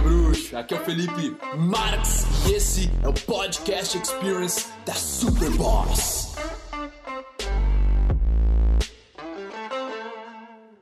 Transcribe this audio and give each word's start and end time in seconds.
meu 0.00 0.02
bruxo. 0.02 0.56
Aqui 0.56 0.74
é 0.74 0.76
o 0.76 0.84
Felipe 0.84 1.36
Marx 1.56 2.24
e 2.48 2.54
esse 2.54 2.88
é 3.02 3.08
o 3.08 3.14
Podcast 3.26 3.96
Experience 3.98 4.70
da 4.84 4.94
Superboss. 4.94 6.34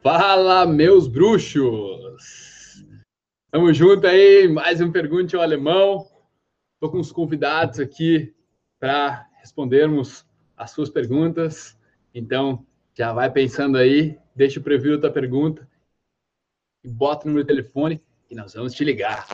Fala, 0.02 0.66
meus 0.66 1.08
bruxos! 1.08 2.84
Tamo 3.50 3.72
junto 3.72 4.06
aí, 4.06 4.48
mais 4.48 4.80
um 4.80 4.92
Pergunte 4.92 5.34
ao 5.34 5.42
Alemão. 5.42 6.06
Tô 6.80 6.90
com 6.90 6.98
os 6.98 7.10
convidados 7.10 7.80
aqui 7.80 8.34
para 8.78 9.26
respondermos 9.40 10.24
as 10.56 10.70
suas 10.70 10.90
perguntas. 10.90 11.76
Então, 12.14 12.64
já 12.94 13.12
vai 13.12 13.30
pensando 13.30 13.76
aí, 13.78 14.18
deixa 14.34 14.60
o 14.60 14.62
preview 14.62 14.98
da 14.98 15.10
pergunta 15.10 15.68
e 16.84 16.88
bota 16.88 17.26
no 17.26 17.34
meu 17.34 17.44
telefone 17.44 18.02
e 18.30 18.34
nós 18.34 18.54
vamos 18.54 18.74
te 18.74 18.84
ligar. 18.84 19.26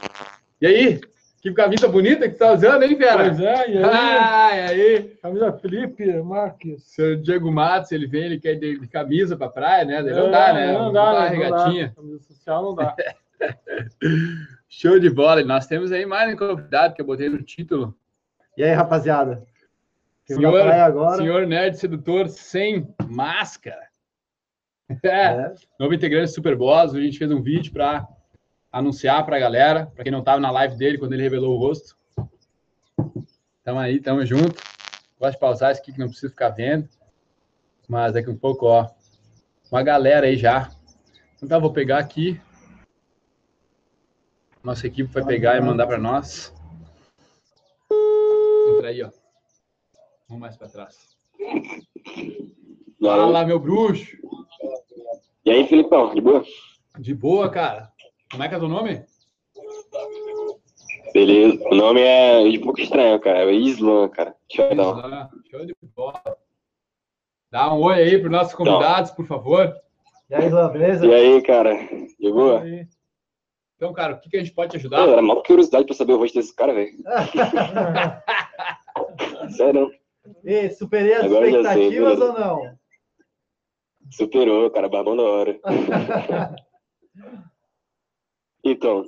E 0.60 0.66
aí? 0.66 1.00
Que 1.40 1.52
camisa 1.52 1.86
bonita 1.86 2.26
que 2.26 2.36
tá 2.36 2.52
usando, 2.54 2.84
hein, 2.84 2.96
Vera? 2.96 3.24
Pois 3.24 3.38
é, 3.38 3.70
e 3.70 3.76
aí? 3.76 3.84
Ah, 3.84 4.56
e 4.56 4.60
aí? 4.62 5.02
Camisa 5.20 5.52
Felipe 5.52 6.22
Marques. 6.22 6.82
Seu 6.84 7.16
Diego 7.16 7.52
Matos, 7.52 7.92
ele 7.92 8.06
vem, 8.06 8.24
ele 8.24 8.40
quer 8.40 8.54
de, 8.54 8.78
de 8.78 8.88
camisa 8.88 9.36
pra 9.36 9.50
praia, 9.50 9.84
né? 9.84 10.02
Daí 10.02 10.14
não 10.14 10.30
dá, 10.30 10.54
né? 10.54 10.72
Não 10.72 10.90
dá, 10.90 11.12
Não 11.12 11.20
né? 11.20 11.28
regatinha. 11.28 11.82
Não 11.82 11.88
dá. 11.88 11.94
Camisa 11.96 12.22
social 12.22 12.62
não 12.62 12.74
dá. 12.74 12.96
Show 14.70 14.98
de 14.98 15.10
bola. 15.10 15.42
E 15.42 15.44
nós 15.44 15.66
temos 15.66 15.92
aí 15.92 16.06
mais 16.06 16.32
um 16.32 16.36
convidado 16.36 16.94
que 16.94 17.02
eu 17.02 17.06
botei 17.06 17.28
no 17.28 17.42
título. 17.42 17.94
E 18.56 18.64
aí, 18.64 18.72
rapaziada? 18.72 19.44
Senhor, 20.26 20.66
agora. 20.70 21.16
senhor 21.18 21.46
Nerd 21.46 21.76
Sedutor 21.76 22.28
sem 22.28 22.88
máscara. 23.06 23.82
É, 25.02 25.08
É, 25.08 25.54
novo 25.78 25.92
integrante 25.92 26.30
do 26.30 26.34
Super 26.34 26.56
Boss. 26.56 26.94
A 26.94 27.00
gente 27.00 27.18
fez 27.18 27.30
um 27.30 27.42
vídeo 27.42 27.72
para 27.72 28.06
anunciar 28.74 29.24
para 29.24 29.36
a 29.36 29.40
galera, 29.40 29.86
para 29.86 30.02
quem 30.02 30.10
não 30.10 30.18
estava 30.18 30.40
na 30.40 30.50
live 30.50 30.76
dele 30.76 30.98
quando 30.98 31.12
ele 31.12 31.22
revelou 31.22 31.54
o 31.54 31.58
rosto. 31.58 31.96
Tamo 33.62 33.78
aí, 33.78 34.00
tamo 34.00 34.26
junto. 34.26 34.60
Gosto 35.18 35.34
de 35.34 35.38
pausar 35.38 35.70
isso 35.70 35.80
aqui 35.80 35.92
que 35.92 35.98
não 36.00 36.08
precisa 36.08 36.28
ficar 36.28 36.50
vendo. 36.50 36.88
Mas 37.88 38.14
daqui 38.14 38.28
um 38.28 38.36
pouco, 38.36 38.66
ó, 38.66 38.90
uma 39.70 39.82
galera 39.84 40.26
aí 40.26 40.36
já. 40.36 40.72
Então 41.36 41.48
tá, 41.48 41.56
vou 41.56 41.72
pegar 41.72 41.98
aqui. 41.98 42.40
Nossa 44.60 44.88
equipe 44.88 45.12
vai 45.12 45.24
pegar 45.24 45.56
e 45.56 45.60
mandar 45.60 45.86
para 45.86 45.98
nós. 45.98 46.52
Entra 48.72 48.88
aí, 48.88 49.04
ó. 49.04 49.10
Vamos 50.28 50.40
mais 50.40 50.56
para 50.56 50.68
trás. 50.68 51.16
Fala, 53.00 53.44
meu 53.44 53.60
bruxo. 53.60 54.16
E 55.44 55.50
aí, 55.50 55.64
Filipão, 55.68 56.12
de 56.12 56.20
boa? 56.20 56.44
De 56.98 57.14
boa, 57.14 57.48
cara. 57.48 57.93
Como 58.34 58.42
é 58.42 58.48
que 58.48 58.54
é 58.54 58.58
teu 58.58 58.68
nome? 58.68 59.04
Beleza. 61.12 61.62
O 61.70 61.74
nome 61.74 62.00
é 62.00 62.38
um 62.40 62.60
pouco 62.60 62.80
estranho, 62.80 63.20
cara. 63.20 63.50
É 63.50 63.52
Islam, 63.52 64.08
cara. 64.08 64.34
Deixa 64.48 64.62
eu 64.70 64.76
dar. 64.76 64.92
uma- 64.92 65.06
Islam. 65.06 65.28
Show 65.50 65.66
de 65.66 65.74
bola. 65.94 66.22
Dá 67.50 67.72
um 67.72 67.82
oi 67.82 67.94
aí 67.94 68.18
para 68.18 68.26
os 68.26 68.32
nossos 68.32 68.54
convidados, 68.54 69.10
por 69.12 69.26
favor. 69.26 69.72
E 70.28 70.34
aí, 70.34 70.48
Luan, 70.48 70.70
beleza? 70.72 71.06
E 71.06 71.14
aí, 71.14 71.40
cara? 71.42 71.74
De 72.18 72.32
boa? 72.32 72.62
Então, 73.76 73.92
cara, 73.92 74.14
o 74.14 74.20
que, 74.20 74.28
que 74.30 74.36
a 74.36 74.40
gente 74.40 74.52
pode 74.52 74.72
te 74.72 74.76
ajudar? 74.78 75.06
era 75.08 75.22
maior 75.22 75.42
curiosidade 75.42 75.84
pra 75.86 75.94
saber 75.94 76.14
o 76.14 76.18
rosto 76.18 76.34
desse 76.34 76.54
cara, 76.54 76.72
velho. 76.74 76.92
Sério, 79.56 79.92
E 80.44 80.70
superei 80.70 81.14
as 81.14 81.24
Agora 81.24 81.46
sei, 81.46 81.54
expectativas 81.60 82.18
beleza. 82.18 82.32
ou 82.32 82.40
não? 82.40 82.78
superou, 84.10 84.70
cara. 84.70 84.88
Barbão 84.88 85.16
da 85.16 85.22
hora. 85.22 85.58
Então, 88.64 89.04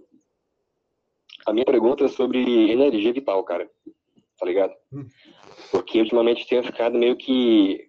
a 1.46 1.52
minha 1.52 1.64
pergunta 1.64 2.04
é 2.04 2.08
sobre 2.08 2.70
energia 2.70 3.12
vital, 3.12 3.42
cara. 3.44 3.70
Tá 4.38 4.44
ligado? 4.44 4.74
Hum. 4.92 5.06
Porque 5.70 6.00
ultimamente 6.00 6.46
tenho 6.46 6.62
ficado 6.62 6.98
meio 6.98 7.16
que, 7.16 7.88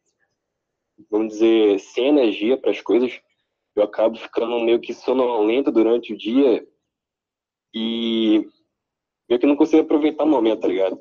vamos 1.10 1.34
dizer, 1.34 1.80
sem 1.80 2.08
energia 2.08 2.58
para 2.58 2.72
as 2.72 2.80
coisas. 2.80 3.20
Eu 3.76 3.84
acabo 3.84 4.18
ficando 4.18 4.60
meio 4.62 4.80
que 4.80 4.94
sonolento 4.94 5.72
durante 5.72 6.14
o 6.14 6.18
dia 6.18 6.66
e 7.74 8.48
meio 9.30 9.40
que 9.40 9.46
não 9.46 9.58
consigo 9.58 9.82
aproveitar 9.82 10.24
o 10.24 10.28
momento, 10.28 10.62
tá 10.62 10.68
ligado? 10.68 11.00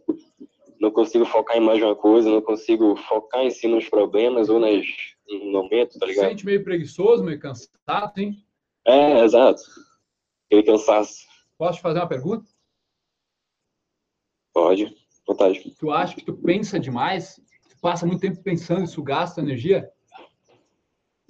Não 0.80 0.91
consigo 0.91 1.24
focar 1.24 1.56
em 1.56 1.60
mais 1.60 1.80
uma 1.80 1.94
coisa, 1.94 2.28
não 2.28 2.42
consigo 2.42 2.96
focar 2.96 3.42
em 3.44 3.50
si 3.50 3.68
nos 3.68 3.88
problemas 3.88 4.48
ou 4.48 4.58
nas, 4.58 4.84
no 5.28 5.52
momento, 5.52 5.98
tá 5.98 6.06
ligado? 6.06 6.28
Sente 6.28 6.44
meio 6.44 6.64
preguiçoso, 6.64 7.22
meio 7.24 7.38
cansado, 7.38 8.18
hein? 8.18 8.36
É, 8.84 9.24
exato. 9.24 9.62
Aquele 10.46 10.62
cansaço. 10.62 11.26
Posso 11.58 11.78
te 11.78 11.82
fazer 11.82 11.98
uma 11.98 12.08
pergunta? 12.08 12.46
Pode, 14.52 14.96
vontade. 15.26 15.74
Tu 15.78 15.90
acha 15.90 16.14
que 16.14 16.24
tu 16.24 16.34
pensa 16.34 16.78
demais? 16.78 17.40
Tu 17.68 17.76
passa 17.80 18.06
muito 18.06 18.20
tempo 18.20 18.42
pensando, 18.42 18.84
isso 18.84 19.02
gasta 19.02 19.40
energia? 19.40 19.90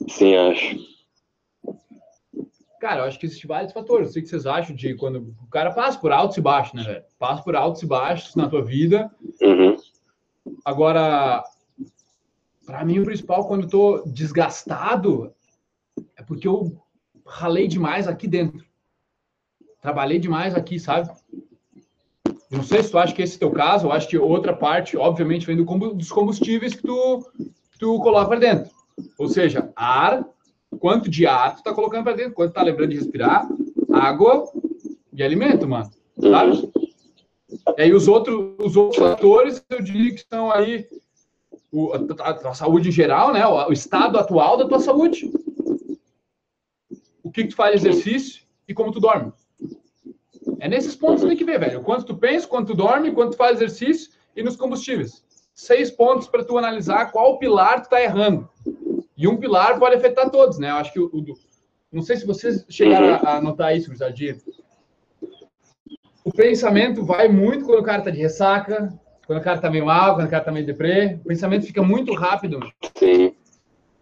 Sim, 0.09 0.37
acho. 0.37 0.76
Cara, 2.81 3.00
eu 3.00 3.05
acho 3.06 3.19
que 3.19 3.26
existem 3.26 3.49
vários 3.49 3.72
fatores. 3.72 4.10
O 4.10 4.15
que 4.15 4.26
vocês 4.26 4.47
acham 4.47 4.76
de 4.76 4.94
quando 4.94 5.34
o 5.43 5.49
cara 5.49 5.72
passa 5.72 5.99
por 5.99 6.12
altos 6.12 6.37
e 6.37 6.41
baixos, 6.41 6.75
né, 6.75 6.82
velho? 6.82 7.05
Passa 7.19 7.43
por 7.43 7.56
altos 7.56 7.82
e 7.82 7.87
baixos 7.87 8.34
na 8.37 8.49
tua 8.49 8.62
vida. 8.62 9.10
Uhum. 9.41 9.76
Agora, 10.65 11.43
para 12.66 12.84
mim, 12.84 12.99
o 12.99 13.05
principal, 13.05 13.47
quando 13.47 13.62
eu 13.62 13.71
tô 13.71 14.03
desgastado, 14.06 15.34
é 16.16 16.22
porque 16.22 16.47
eu 16.47 16.81
ralei 17.25 17.66
demais 17.66 18.06
aqui 18.06 18.28
dentro. 18.28 18.66
Trabalhei 19.87 20.19
demais 20.19 20.53
aqui, 20.53 20.81
sabe? 20.81 21.09
Não 22.51 22.65
sei 22.65 22.83
se 22.83 22.91
tu 22.91 22.99
acha 22.99 23.15
que 23.15 23.23
esse 23.23 23.35
é 23.35 23.37
o 23.37 23.39
teu 23.39 23.53
caso, 23.53 23.87
eu 23.87 23.93
acho 23.93 24.09
que 24.09 24.19
outra 24.19 24.53
parte, 24.53 24.97
obviamente, 24.97 25.47
vem 25.47 25.57
do 25.57 25.65
dos 25.95 26.11
combustíveis 26.11 26.75
que 26.75 26.83
tu, 26.83 27.25
tu 27.79 28.01
coloca 28.01 28.27
para 28.27 28.41
dentro. 28.41 28.73
Ou 29.17 29.29
seja, 29.29 29.71
ar, 29.77 30.27
quanto 30.81 31.09
de 31.09 31.25
ar 31.25 31.55
tu 31.55 31.63
tá 31.63 31.73
colocando 31.73 32.03
para 32.03 32.17
dentro, 32.17 32.35
quanto 32.35 32.53
tá 32.53 32.65
lembrando 32.65 32.91
de 32.91 32.97
respirar, 32.97 33.49
água 33.93 34.51
e 35.13 35.23
alimento, 35.23 35.69
mano. 35.69 35.89
Sabe? 36.21 36.69
E 37.79 37.83
aí 37.83 37.95
os 37.95 38.09
outros, 38.09 38.57
os 38.59 38.77
outros 38.77 38.99
fatores, 39.01 39.65
eu 39.71 39.81
diria 39.81 40.11
que 40.11 40.19
estão 40.19 40.51
aí 40.51 40.85
o, 41.71 41.93
a, 41.93 42.31
a 42.31 42.35
tua 42.35 42.55
saúde 42.55 42.89
em 42.89 42.93
geral, 42.93 43.33
né? 43.33 43.47
O, 43.47 43.69
o 43.69 43.73
estado 43.73 44.19
atual 44.19 44.57
da 44.57 44.67
tua 44.67 44.81
saúde. 44.81 45.31
O 47.23 47.31
que, 47.31 47.45
que 47.45 47.51
tu 47.51 47.55
faz 47.55 47.81
de 47.81 47.87
exercício 47.87 48.45
e 48.67 48.75
como 48.75 48.91
tu 48.91 48.99
dorme. 48.99 49.33
É 50.61 50.69
nesses 50.69 50.95
pontos 50.95 51.23
que 51.23 51.29
tem 51.29 51.37
que 51.37 51.45
ver, 51.45 51.59
velho. 51.59 51.83
Quanto 51.83 52.05
tu 52.05 52.17
pensa, 52.17 52.47
quanto 52.47 52.69
tu 52.69 52.75
dorme, 52.75 53.12
quanto 53.12 53.33
tu 53.33 53.37
faz 53.37 53.57
exercício 53.57 54.11
e 54.34 54.43
nos 54.43 54.57
combustíveis. 54.57 55.25
Seis 55.55 55.91
pontos 55.91 56.29
para 56.29 56.45
tu 56.45 56.59
analisar 56.59 57.11
qual 57.11 57.39
pilar 57.39 57.83
tu 57.83 57.89
tá 57.89 58.03
errando. 58.03 58.49
E 59.17 59.27
um 59.27 59.37
pilar 59.37 59.79
pode 59.79 59.97
afetar 59.97 60.31
todos, 60.31 60.59
né? 60.59 60.71
Eu 60.71 60.77
acho 60.77 60.93
que 60.93 61.01
o, 61.01 61.06
o 61.06 61.25
não 61.91 62.03
sei 62.03 62.17
se 62.17 62.27
vocês 62.27 62.65
chegaram 62.69 63.15
a, 63.15 63.37
a 63.37 63.41
notar 63.41 63.75
isso, 63.75 63.87
Gurizadinha. 63.87 64.37
O 66.25 66.33
pensamento 66.33 67.05
vai 67.05 67.29
muito 67.29 67.65
quando 67.65 67.81
o 67.81 67.85
cara 67.85 68.03
tá 68.03 68.11
de 68.11 68.19
ressaca, 68.19 68.93
quando 69.27 69.39
o 69.39 69.43
cara 69.43 69.59
tá 69.59 69.71
meio 69.71 69.87
mal, 69.87 70.15
quando 70.15 70.27
o 70.27 70.31
cara 70.31 70.45
tá 70.45 70.53
meio 70.53 70.67
deprê. 70.67 71.19
O 71.25 71.29
pensamento 71.29 71.65
fica 71.65 71.83
muito 71.83 72.12
rápido, 72.12 72.61
Sim. 72.99 73.35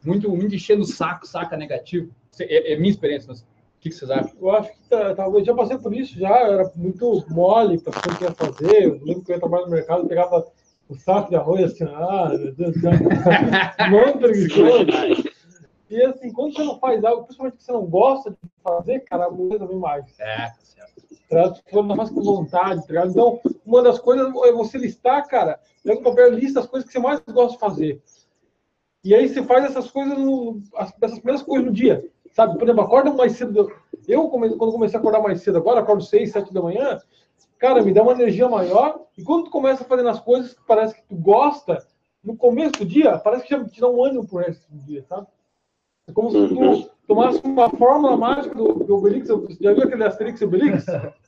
muito, 0.03 0.29
muito 0.31 0.55
enchendo 0.55 0.83
o 0.83 0.87
saco, 0.87 1.27
saca 1.27 1.57
negativo. 1.57 2.11
É, 2.41 2.73
é 2.73 2.77
minha 2.77 2.91
experiência. 2.91 3.29
mas 3.29 3.47
que, 3.85 3.91
que 3.91 3.97
vocês 3.97 4.11
acham? 4.11 4.31
Eu 4.41 4.51
acho 4.51 4.73
que 4.73 4.79
tá, 4.89 5.15
tá- 5.15 5.27
eu 5.29 5.45
já 5.45 5.55
passei 5.55 5.79
por 5.79 5.95
isso, 5.95 6.19
já 6.19 6.31
era 6.39 6.73
muito 6.75 7.25
mole 7.31 7.79
para 7.81 7.93
o 7.99 8.17
que 8.17 8.25
ia 8.25 8.33
fazer. 8.33 8.85
Eu 8.85 9.01
lembro 9.05 9.23
que 9.23 9.31
eu 9.31 9.35
ia 9.37 9.41
trabalhar 9.41 9.67
no 9.67 9.71
mercado, 9.73 10.07
pegava 10.09 10.47
o 10.89 10.95
saco 10.95 11.29
de 11.31 11.37
arroz 11.37 11.63
assim, 11.65 11.85
ah, 11.85 12.29
meu 12.31 12.55
Deus 12.55 12.73
do 12.75 12.81
céu. 12.81 12.93
Mano, 13.91 14.19
preguiçoso. 14.19 14.87
E 15.91 16.03
assim, 16.03 16.33
quando 16.33 16.55
você 16.55 16.65
não 16.65 16.79
faz 16.79 17.05
algo, 17.05 17.25
principalmente 17.25 17.57
que 17.59 17.63
você 17.65 17.73
não 17.73 17.85
gosta 17.87 18.31
de 18.31 18.37
fazer, 18.63 19.01
cara, 19.01 19.27
a 19.27 19.31
mulher 19.31 19.59
também 19.59 19.77
mais. 19.79 20.05
É, 20.19 20.37
tá 20.49 20.55
certo. 20.63 20.95
Tá? 21.29 21.53
Tipo, 21.53 21.83
não 21.83 21.95
faz 21.97 22.11
com 22.11 22.23
vontade, 22.23 22.81
tá 22.83 22.87
ligado? 22.89 23.11
Então, 23.11 23.39
uma 23.67 23.83
das 23.83 23.99
coisas 23.99 24.27
é 24.47 24.53
você 24.53 24.79
listar, 24.79 25.27
cara, 25.29 25.61
pega 25.85 26.01
um 26.01 26.03
papel 26.03 26.33
lista 26.33 26.61
as 26.61 26.67
coisas 26.67 26.87
que 26.87 26.93
você 26.93 26.99
mais 26.99 27.21
gosta 27.31 27.53
de 27.53 27.59
fazer. 27.59 28.03
E 29.05 29.15
aí 29.15 29.29
você 29.29 29.43
faz 29.43 29.65
essas 29.67 29.91
coisas, 29.91 30.17
no, 30.19 30.63
as- 30.77 30.93
essas 31.03 31.19
primeiras 31.19 31.43
coisas 31.43 31.67
no 31.67 31.73
dia, 31.73 32.03
sabe? 32.35 32.59
Por 32.59 32.65
exemplo, 32.65 32.83
acorda 32.83 33.13
mais 33.13 33.33
cedo. 33.33 33.73
Eu, 34.07 34.29
quando 34.29 34.73
comecei 34.73 34.99
a 34.99 35.01
acordar 35.01 35.23
mais 35.23 35.41
cedo 35.41 35.57
agora, 35.57 35.81
acordo 35.81 36.05
6, 36.05 36.31
7 36.31 36.53
da 36.53 36.61
manhã, 36.61 36.99
cara, 37.59 37.83
me 37.83 37.93
dá 37.95 38.03
uma 38.03 38.13
energia 38.13 38.49
maior. 38.49 39.01
E 39.17 39.23
quando 39.23 39.45
tu 39.45 39.51
começa 39.51 39.85
fazendo 39.85 40.11
as 40.11 40.21
coisas 40.21 40.53
que 40.53 40.61
parece 40.67 40.95
que 40.95 41.03
tu 41.09 41.17
gosta, 41.17 41.79
no 42.23 42.37
começo 42.37 42.73
do 42.73 42.85
dia, 42.85 43.17
parece 43.19 43.45
que 43.45 43.51
já 43.51 43.65
te 43.65 43.81
dá 43.81 43.89
um 43.89 44.05
ânimo 44.05 44.27
pro 44.27 44.39
resto 44.39 44.71
do 44.71 44.83
dia, 44.85 45.03
sabe? 45.05 45.27
É 46.07 46.13
como 46.13 46.31
se 46.31 46.49
tu 46.49 46.91
tomasse 47.07 47.41
uma 47.45 47.71
fórmula 47.71 48.17
mágica 48.17 48.55
do, 48.55 48.75
do 48.75 48.97
Obelix. 48.97 49.29
Você 49.29 49.57
já 49.63 49.73
viu 49.73 49.85
aquele 49.85 50.05
Asterix 50.05 50.41
e 50.41 50.45
Obelix? 50.45 50.85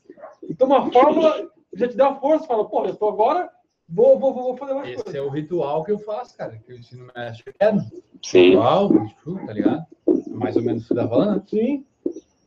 Então, 0.49 0.69
uma 0.69 0.91
fórmula 0.93 1.51
já 1.75 1.89
te 1.89 1.97
dá 1.97 2.15
força. 2.15 2.47
Fala, 2.47 2.69
pô, 2.69 2.85
eu 2.85 2.95
tô 2.95 3.09
agora, 3.09 3.51
vou, 3.89 4.17
vou, 4.17 4.33
vou 4.33 4.57
fazer 4.57 4.75
mais 4.75 4.91
Esse 4.91 5.03
coisa. 5.03 5.19
é 5.19 5.21
o 5.21 5.29
ritual 5.29 5.83
que 5.83 5.91
eu 5.91 5.99
faço, 5.99 6.37
cara. 6.37 6.57
Que 6.65 6.73
eu 6.73 6.77
ensino 6.79 7.11
mestre. 7.15 7.53
É 7.59 7.73
Sim. 8.23 8.51
ritual, 8.51 8.89
tipo, 9.09 9.45
tá 9.45 9.53
ligado? 9.53 9.85
Mais 10.37 10.57
ou 10.57 10.63
menos 10.63 10.85
o 10.85 10.89
que 10.89 10.95
você 10.95 11.09
falando, 11.09 11.37
né? 11.37 11.43
Sim. 11.47 11.85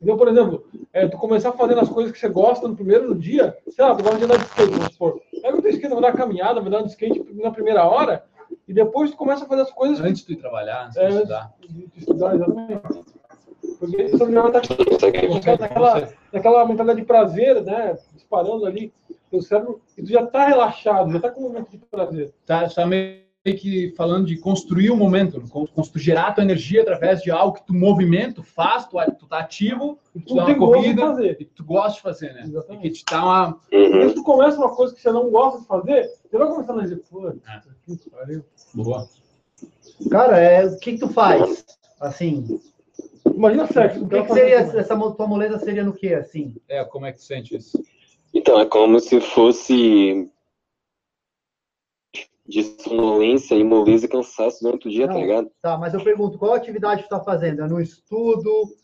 Então, 0.01 0.17
por 0.17 0.27
exemplo, 0.29 0.65
é, 0.93 1.07
tu 1.07 1.17
começar 1.17 1.51
fazendo 1.51 1.81
as 1.81 1.89
coisas 1.89 2.11
que 2.11 2.19
você 2.19 2.29
gosta 2.29 2.67
no 2.67 2.75
primeiro 2.75 3.13
dia, 3.13 3.57
sei 3.69 3.83
lá, 3.83 3.93
tu 3.95 4.03
gosta 4.03 4.17
de 4.17 4.23
andar 4.23 4.37
de 4.37 4.45
skate, 4.45 4.71
vamos 4.71 4.93
supor. 4.93 5.21
Pega 5.41 5.57
o 5.57 5.61
teu 5.61 5.71
skate, 5.71 5.93
vai 5.93 6.01
dar 6.01 6.07
uma 6.07 6.17
caminhada, 6.17 6.61
vai 6.61 6.71
dar 6.71 6.83
um 6.83 6.85
skate 6.85 7.25
na 7.33 7.51
primeira 7.51 7.83
hora, 7.83 8.23
e 8.67 8.73
depois 8.73 9.11
tu 9.11 9.17
começa 9.17 9.43
a 9.43 9.47
fazer 9.47 9.63
as 9.63 9.71
coisas 9.71 9.99
Antes 9.99 10.21
de 10.21 10.27
tu 10.27 10.31
ir 10.33 10.35
trabalhar, 10.37 10.85
antes 10.85 10.93
de 10.93 11.01
é, 11.01 11.09
estudar. 11.09 11.53
de, 11.59 11.87
de 11.87 11.99
estudar, 11.99 12.35
exatamente. 12.35 12.81
Porque 13.77 14.03
isso 14.03 14.17
já 14.17 14.25
vai 14.25 14.61
estar 14.61 15.59
naquela, 15.59 16.09
naquela 16.31 16.65
mentalidade 16.65 17.01
de 17.01 17.05
prazer, 17.05 17.61
né? 17.63 17.97
Disparando 18.13 18.65
ali, 18.65 18.93
teu 19.29 19.41
cérebro, 19.41 19.81
e 19.97 20.03
tu 20.03 20.09
já 20.09 20.25
tá 20.25 20.47
relaxado, 20.47 21.11
já 21.11 21.19
tá 21.19 21.29
com 21.29 21.41
um 21.41 21.43
momento 21.43 21.71
de 21.71 21.77
prazer. 21.77 22.33
Tá, 22.45 22.67
tá 22.69 22.85
meio 22.85 23.28
que 23.43 23.93
falando 23.95 24.25
de 24.27 24.37
construir 24.37 24.89
o 24.91 24.97
momento, 24.97 25.41
con- 25.49 25.65
construir, 25.67 26.03
gerar 26.03 26.27
a 26.27 26.31
tua 26.33 26.43
energia 26.43 26.81
através 26.81 27.21
de 27.21 27.31
algo 27.31 27.55
que 27.55 27.65
tu 27.65 27.73
movimento, 27.73 28.43
faz, 28.43 28.85
tu, 28.85 28.97
tu 29.17 29.27
tá 29.27 29.39
ativo, 29.39 29.97
E 30.13 30.19
tu 30.19 30.27
tu 30.27 30.35
dá 30.35 30.45
uma 30.45 30.55
corrida 30.57 31.01
fazer. 31.01 31.37
e 31.39 31.45
tu 31.45 31.63
gosta 31.63 31.93
de 31.93 32.01
fazer, 32.01 32.33
né? 32.33 32.41
E 32.45 32.49
Exatamente. 32.49 32.83
que 32.83 32.89
te 32.91 33.05
dá 33.09 33.23
uma. 33.23 33.59
Uhum. 33.71 34.09
Se 34.09 34.15
tu 34.15 34.23
começa 34.23 34.57
uma 34.57 34.75
coisa 34.75 34.93
que 34.93 35.01
você 35.01 35.11
não 35.11 35.29
gosta 35.31 35.61
de 35.61 35.67
fazer, 35.67 36.09
você 36.29 36.37
vai 36.37 36.47
começar 36.49 36.73
a 36.77 36.81
dizer, 36.81 37.01
pô, 37.09 37.29
É. 37.29 37.33
que 37.97 38.09
pariu. 38.09 38.43
Boa. 38.73 39.07
Cara, 40.11 40.37
é, 40.39 40.65
o 40.65 40.77
que, 40.77 40.93
que 40.93 40.99
tu 40.99 41.07
faz? 41.09 41.65
Assim, 41.99 42.59
Imagina 43.33 43.67
sexo. 43.67 44.03
o 44.03 44.07
que, 44.09 44.21
que 44.21 44.33
seria 44.33 44.55
essa 44.59 44.95
tua 45.13 45.27
moleza 45.27 45.59
seria 45.59 45.83
no 45.83 45.93
quê, 45.93 46.13
assim? 46.13 46.55
É, 46.67 46.83
como 46.83 47.05
é 47.05 47.11
que 47.13 47.19
tu 47.19 47.23
sente 47.23 47.55
isso? 47.55 47.81
Então, 48.33 48.59
é 48.59 48.65
como 48.65 48.99
se 48.99 49.19
fosse 49.21 50.29
de 52.49 52.63
sonolência 52.63 53.53
e 53.53 53.63
moleza 53.63 54.07
e 54.07 54.09
cansaço 54.09 54.63
durante 54.63 54.87
o 54.87 54.91
dia, 54.91 55.05
Não. 55.05 55.13
tá 55.13 55.19
ligado? 55.19 55.51
Tá, 55.61 55.77
mas 55.77 55.93
eu 55.93 56.03
pergunto, 56.03 56.39
qual 56.39 56.55
atividade 56.55 57.03
tu 57.03 57.09
tá 57.09 57.19
fazendo? 57.19 57.63
É 57.63 57.67
no 57.67 57.79
estudo? 57.79 58.75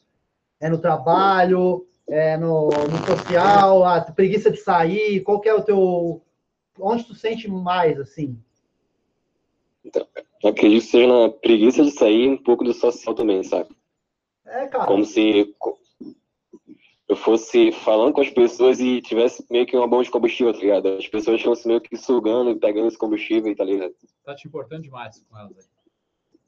É 0.62 0.70
no 0.70 0.78
trabalho? 0.78 1.88
É 2.08 2.38
no, 2.38 2.68
no 2.68 3.06
social? 3.08 3.84
A 3.84 4.02
preguiça 4.02 4.52
de 4.52 4.58
sair? 4.58 5.22
Qual 5.22 5.42
que 5.42 5.50
é 5.50 5.54
o 5.56 5.64
teu... 5.64 6.22
Onde 6.80 7.06
tu 7.06 7.16
sente 7.16 7.50
mais, 7.50 8.00
assim? 8.00 8.38
Eu 10.44 10.50
acredito 10.52 10.84
que 10.84 10.92
seja 10.92 11.08
na 11.08 11.30
preguiça 11.30 11.84
de 11.84 11.92
sair 11.92 12.30
um 12.30 12.38
pouco 12.38 12.64
do 12.64 12.74
social 12.74 13.16
também, 13.16 13.44
sabe? 13.44 13.70
É, 14.46 14.68
cara. 14.68 14.86
Como 14.86 15.04
se 15.04 15.56
eu 17.08 17.16
fosse 17.16 17.72
falando 17.72 18.14
com 18.14 18.22
as 18.22 18.30
pessoas 18.30 18.80
e 18.80 19.02
tivesse 19.02 19.46
meio 19.50 19.66
que 19.66 19.78
uma 19.78 19.88
bomba 19.88 20.04
de 20.04 20.10
combustível, 20.10 20.54
tá 20.54 20.60
ligado? 20.60 20.88
As 20.90 21.08
pessoas 21.08 21.42
se 21.60 21.68
meio 21.68 21.82
que 21.82 21.96
sugando 21.96 22.50
e 22.50 22.56
pegando 22.56 22.88
esse 22.88 22.98
combustível, 22.98 23.56
tá 23.56 23.64
ligado? 23.64 23.94
Tá 24.24 24.36
te 24.36 24.48
importando 24.48 24.82
demais 24.82 25.24
com 25.30 25.38
elas 25.38 25.52
aí. 25.58 25.66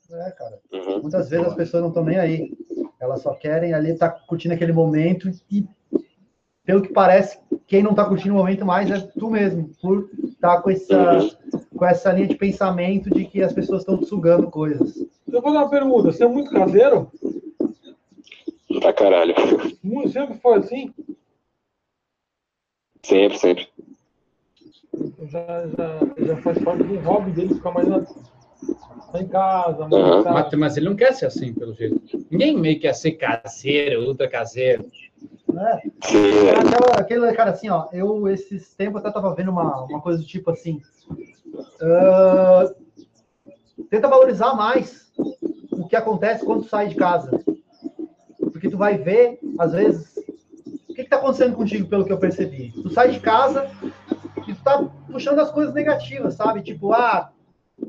É, 0.09 0.31
cara. 0.31 0.59
Uhum. 0.71 1.01
Muitas 1.01 1.29
vezes 1.29 1.47
as 1.47 1.53
pessoas 1.53 1.81
não 1.81 1.89
estão 1.89 2.03
nem 2.03 2.17
aí. 2.17 2.57
Elas 2.99 3.21
só 3.21 3.33
querem 3.33 3.73
ali 3.73 3.91
estar 3.91 4.09
curtindo 4.25 4.53
aquele 4.53 4.71
momento 4.71 5.29
e, 5.51 5.67
pelo 6.65 6.81
que 6.81 6.93
parece, 6.93 7.39
quem 7.67 7.83
não 7.83 7.91
está 7.91 8.05
curtindo 8.05 8.33
o 8.33 8.37
momento 8.37 8.65
mais 8.65 8.89
é 8.89 8.99
tu 8.99 9.29
mesmo, 9.29 9.69
por 9.81 10.09
estar 10.23 10.61
com 10.61 10.71
essa, 10.71 11.37
com 11.75 11.85
essa 11.85 12.11
linha 12.13 12.27
de 12.27 12.35
pensamento 12.35 13.09
de 13.09 13.25
que 13.25 13.43
as 13.43 13.53
pessoas 13.53 13.81
estão 13.81 14.01
sugando 14.01 14.49
coisas. 14.49 14.95
Deixa 14.95 15.17
eu 15.27 15.41
fazer 15.41 15.57
uma 15.57 15.69
pergunta. 15.69 16.11
Você 16.11 16.23
é 16.23 16.27
muito 16.27 16.49
caseiro? 16.49 17.11
Pra 18.79 18.93
caralho. 18.93 19.33
Muito, 19.83 20.09
sempre 20.09 20.37
foi 20.37 20.57
assim? 20.57 20.93
Sempre, 23.03 23.37
sempre. 23.37 23.69
Já, 25.29 25.67
já, 25.67 26.25
já 26.25 26.37
faz 26.37 26.63
parte 26.63 26.83
do 26.83 26.99
hobby 26.99 27.31
dele 27.31 27.53
ficar 27.53 27.71
mais 27.71 27.87
na, 27.87 28.01
tá 29.11 29.21
em 29.21 29.27
casa, 29.27 29.87
casa. 29.89 30.31
Mas, 30.31 30.53
mas 30.53 30.77
ele 30.77 30.89
não 30.89 30.95
quer 30.95 31.13
ser 31.13 31.27
assim, 31.27 31.53
pelo 31.53 31.73
jeito. 31.73 32.01
Ninguém 32.29 32.57
meio 32.57 32.79
quer 32.79 32.93
ser 32.93 33.13
caseiro, 33.13 34.07
ultra 34.07 34.29
caseiro. 34.29 34.85
Né? 35.51 35.81
É 36.11 36.47
é. 36.47 36.59
aquela, 36.59 36.99
aquele 36.99 37.33
cara 37.33 37.51
assim, 37.51 37.69
ó, 37.69 37.87
eu 37.91 38.27
esses 38.27 38.73
tempos 38.75 38.99
até 38.99 39.11
tava 39.11 39.33
vendo 39.33 39.51
uma, 39.51 39.83
uma 39.85 40.01
coisa 40.01 40.19
do 40.19 40.25
tipo 40.25 40.51
assim. 40.51 40.81
ah, 41.81 42.71
tenta 43.89 44.07
valorizar 44.07 44.53
mais 44.55 45.11
o 45.71 45.87
que 45.87 45.95
acontece 45.95 46.45
quando 46.45 46.63
tu 46.63 46.69
sai 46.69 46.87
de 46.89 46.95
casa. 46.95 47.31
Porque 48.57 48.71
tu 48.71 48.77
vai 48.77 48.97
ver, 48.97 49.39
às 49.59 49.71
vezes, 49.71 50.17
o 50.89 50.93
que, 50.95 51.03
que 51.03 51.09
tá 51.09 51.17
acontecendo 51.17 51.55
contigo, 51.55 51.87
pelo 51.87 52.03
que 52.03 52.11
eu 52.11 52.17
percebi. 52.17 52.71
Tu 52.71 52.89
sai 52.89 53.11
de 53.11 53.19
casa 53.19 53.69
e 54.47 54.53
tu 54.53 54.63
tá 54.63 54.83
puxando 55.11 55.39
as 55.39 55.51
coisas 55.51 55.75
negativas, 55.75 56.33
sabe? 56.33 56.63
Tipo, 56.63 56.91
ah, 56.91 57.31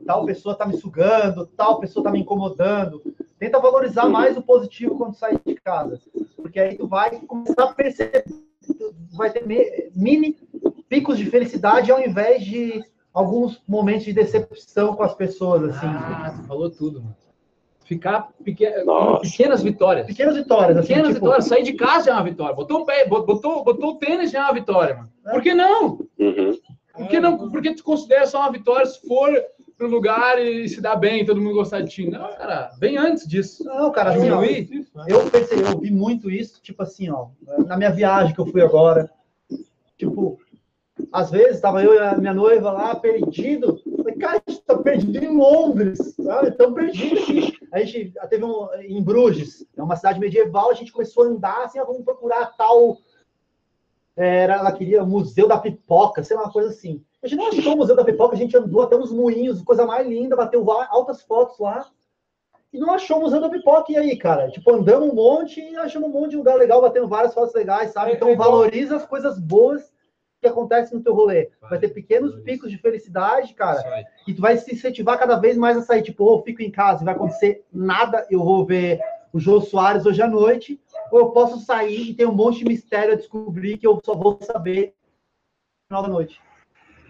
tal 0.05 0.27
pessoa 0.27 0.55
tá 0.55 0.67
me 0.67 0.77
sugando, 0.77 1.47
tal 1.47 1.81
pessoa 1.81 2.05
tá 2.05 2.11
me 2.11 2.21
incomodando. 2.21 3.03
Tenta 3.39 3.59
valorizar 3.59 4.11
mais 4.11 4.37
o 4.37 4.43
positivo 4.43 4.99
quando 4.99 5.13
tu 5.13 5.19
sai 5.19 5.39
de 5.43 5.55
casa. 5.55 5.99
Porque 6.37 6.61
aí 6.61 6.77
tu 6.77 6.87
vai 6.87 7.19
começar 7.21 7.65
a 7.65 7.73
perceber, 7.73 8.25
tu 8.67 8.95
vai 9.13 9.31
ter 9.31 9.47
mini 9.97 10.37
picos 10.87 11.17
de 11.17 11.25
felicidade 11.25 11.91
ao 11.91 11.99
invés 11.99 12.45
de 12.45 12.85
alguns 13.15 13.63
momentos 13.67 14.05
de 14.05 14.13
decepção 14.13 14.95
com 14.95 15.03
as 15.03 15.15
pessoas, 15.15 15.65
assim. 15.65 15.87
Ah, 15.87 16.45
falou 16.47 16.71
tudo, 16.71 17.03
mano. 17.03 17.28
Ficar. 17.89 18.29
Nossa. 18.85 19.23
pequenas 19.23 19.63
vitórias. 19.63 20.07
Pequenas 20.07 20.37
vitórias, 20.37 20.77
assim, 20.77 20.89
Pequenas 20.89 21.15
tipo, 21.15 21.25
vitórias. 21.25 21.47
Sair 21.47 21.63
de 21.63 21.73
casa 21.73 22.05
já 22.05 22.11
é 22.11 22.15
uma 22.15 22.25
vitória. 22.25 22.55
Botou 22.55 22.83
o 22.83 22.85
pé, 22.85 23.09
botou, 23.09 23.65
botou 23.65 23.93
o 23.93 23.95
tênis 23.97 24.31
já 24.31 24.41
é 24.41 24.43
uma 24.43 24.53
vitória, 24.53 24.95
mano. 24.95 25.11
Por 25.31 25.43
que 25.43 25.55
não? 25.55 25.99
Uhum. 26.19 26.59
Por 26.95 27.09
que 27.09 27.19
não? 27.19 27.51
Por 27.51 27.63
que 27.63 27.75
tu 27.75 27.83
considera 27.83 28.27
só 28.27 28.41
uma 28.41 28.53
vitória 28.53 28.85
se 28.85 29.01
for 29.07 29.33
pro 29.79 29.89
lugar 29.89 30.39
e 30.45 30.69
se 30.69 30.81
dar 30.83 30.97
bem, 30.97 31.25
todo 31.25 31.41
mundo 31.41 31.55
gostar 31.55 31.81
de 31.81 31.89
ti? 31.89 32.11
Não, 32.11 32.33
cara, 32.35 32.73
bem 32.79 32.99
antes 32.99 33.27
disso. 33.27 33.65
Não, 33.65 33.91
cara, 33.93 34.11
assim, 34.11 34.29
ó, 34.31 34.43
eu 35.07 35.31
percebi, 35.31 35.63
eu 35.63 35.79
vi 35.79 35.91
muito 35.91 36.29
isso, 36.29 36.61
tipo 36.61 36.83
assim, 36.83 37.09
ó, 37.09 37.29
na 37.65 37.77
minha 37.77 37.91
viagem 37.91 38.35
que 38.35 38.41
eu 38.41 38.47
fui 38.47 38.61
agora, 38.61 39.09
tipo, 39.97 40.39
às 41.13 41.31
vezes 41.31 41.61
tava 41.61 41.83
eu 41.83 41.95
e 41.95 41.99
a 41.99 42.17
minha 42.17 42.35
noiva 42.35 42.73
lá, 42.73 42.95
perdido, 42.97 43.81
falei, 43.97 44.17
cara, 44.17 44.43
a 44.45 44.51
gente 44.51 44.65
tá 44.65 44.77
perdido 44.77 45.25
em 45.25 45.37
Londres, 45.37 46.17
sabe, 46.21 46.51
tão 46.51 46.75
perdido 46.75 47.21
aqui. 47.21 47.58
A 47.73 47.81
gente 47.81 48.13
teve 48.29 48.45
um, 48.45 48.69
em 48.81 49.03
Bruges, 49.03 49.67
é 49.77 49.83
uma 49.83 49.97
cidade 49.97 50.21
medieval, 50.21 50.71
a 50.71 50.75
gente 50.75 50.93
começou 50.93 51.25
a 51.25 51.27
andar, 51.27 51.65
assim, 51.65 51.79
ó, 51.79 51.85
vamos 51.85 52.03
procurar 52.03 52.57
tal, 52.57 52.99
era, 54.17 54.57
ela 54.57 54.73
queria 54.73 55.05
Museu 55.05 55.47
da 55.47 55.59
Pipoca, 55.59 56.25
sei 56.25 56.37
lá, 56.37 56.45
uma 56.45 56.53
coisa 56.53 56.71
assim. 56.71 57.05
A 57.23 57.27
gente 57.27 57.39
não 57.39 57.49
achou 57.49 57.75
o 57.75 57.77
Museu 57.77 57.95
da 57.95 58.05
Pipoca, 58.05 58.35
a 58.35 58.39
gente 58.39 58.57
andou 58.57 58.83
até 58.83 58.97
uns 58.97 59.13
moinhos, 59.13 59.63
coisa 59.63 59.87
mais 59.87 60.07
linda, 60.07 60.37
bateu 60.37 60.69
altas 60.71 61.23
fotos 61.23 61.59
lá, 61.59 61.89
e 62.73 62.79
não 62.79 62.93
achou 62.93 63.19
o 63.19 63.21
Museu 63.21 63.41
da 63.41 63.49
Pipoca. 63.49 63.93
E 63.93 63.97
aí, 63.97 64.17
cara? 64.17 64.51
Tipo, 64.51 64.75
andamos 64.75 65.11
um 65.11 65.15
monte 65.15 65.61
e 65.61 65.77
achamos 65.77 66.09
um 66.09 66.13
monte 66.13 66.31
de 66.31 66.37
lugar 66.37 66.57
legal, 66.57 66.81
batendo 66.81 67.09
várias 67.09 67.33
fotos 67.33 67.55
legais, 67.55 67.93
sabe? 67.93 68.13
É, 68.13 68.15
Então, 68.15 68.37
valoriza 68.37 68.97
as 68.97 69.07
coisas 69.07 69.39
boas 69.39 69.93
que 70.41 70.47
acontecem 70.47 70.97
no 70.97 71.03
teu 71.05 71.15
rolê. 71.15 71.51
Vai 71.61 71.79
ter 71.79 71.89
pequenos 71.89 72.31
valoriza. 72.31 72.45
picos 72.53 72.71
de 72.71 72.79
felicidade, 72.79 73.55
cara, 73.55 74.05
e 74.27 74.33
tu 74.35 74.41
vai 74.41 74.57
se 74.57 74.73
incentivar 74.75 75.19
cada 75.19 75.37
vez 75.37 75.57
mais 75.57 75.77
a 75.77 75.83
sair. 75.83 76.03
Tipo, 76.03 76.25
ou 76.25 76.39
eu 76.39 76.43
fico 76.45 76.63
em 76.63 76.71
casa 76.71 77.03
e 77.03 77.05
vai 77.05 77.15
acontecer 77.15 77.65
nada, 77.73 78.27
eu 78.31 78.43
vou 78.43 78.65
ver 78.65 79.01
o 79.33 79.39
Jô 79.39 79.61
Soares 79.61 80.07
hoje 80.07 80.23
à 80.23 80.29
noite, 80.29 80.81
ou 81.11 81.19
eu 81.21 81.31
posso 81.31 81.59
sair 81.61 82.11
e 82.11 82.15
ter 82.15 82.27
um 82.27 82.33
monte 82.35 82.61
de 82.61 82.65
mistério 82.65 83.13
a 83.15 83.17
descobrir 83.17 83.77
que 83.77 83.87
eu 83.87 84.01
só 84.05 84.15
vou 84.15 84.39
saber 84.43 84.95
no 85.83 85.87
final 85.89 86.03
da 86.03 86.09
noite. 86.09 86.41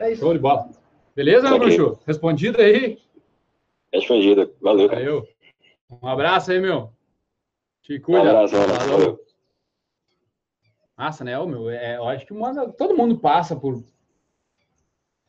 É 0.01 0.13
isso. 0.13 0.21
Show 0.23 0.33
de 0.33 0.39
bola. 0.39 0.69
Beleza, 1.15 1.49
meu 1.49 1.59
bruxo? 1.59 1.99
Respondido 2.07 2.61
aí? 2.61 2.99
Respondido. 3.93 4.53
Valeu. 4.61 4.89
Valeu. 4.89 5.29
Um 6.03 6.07
abraço 6.07 6.53
aí, 6.53 6.61
meu. 6.61 6.93
Te 7.83 7.97
Um 7.97 8.01
cuida. 8.03 8.21
abraço, 8.31 8.57
um 8.57 8.63
abraço. 8.63 8.89
Valeu. 8.91 9.28
Massa, 10.99 11.23
né? 11.25 11.39
Ô, 11.39 11.47
meu, 11.47 11.71
é, 11.71 11.97
eu 11.97 12.09
acho 12.09 12.27
que 12.27 12.33
uma- 12.33 12.69
todo 12.71 12.97
mundo 12.97 13.17
passa 13.19 13.55
por 13.55 13.85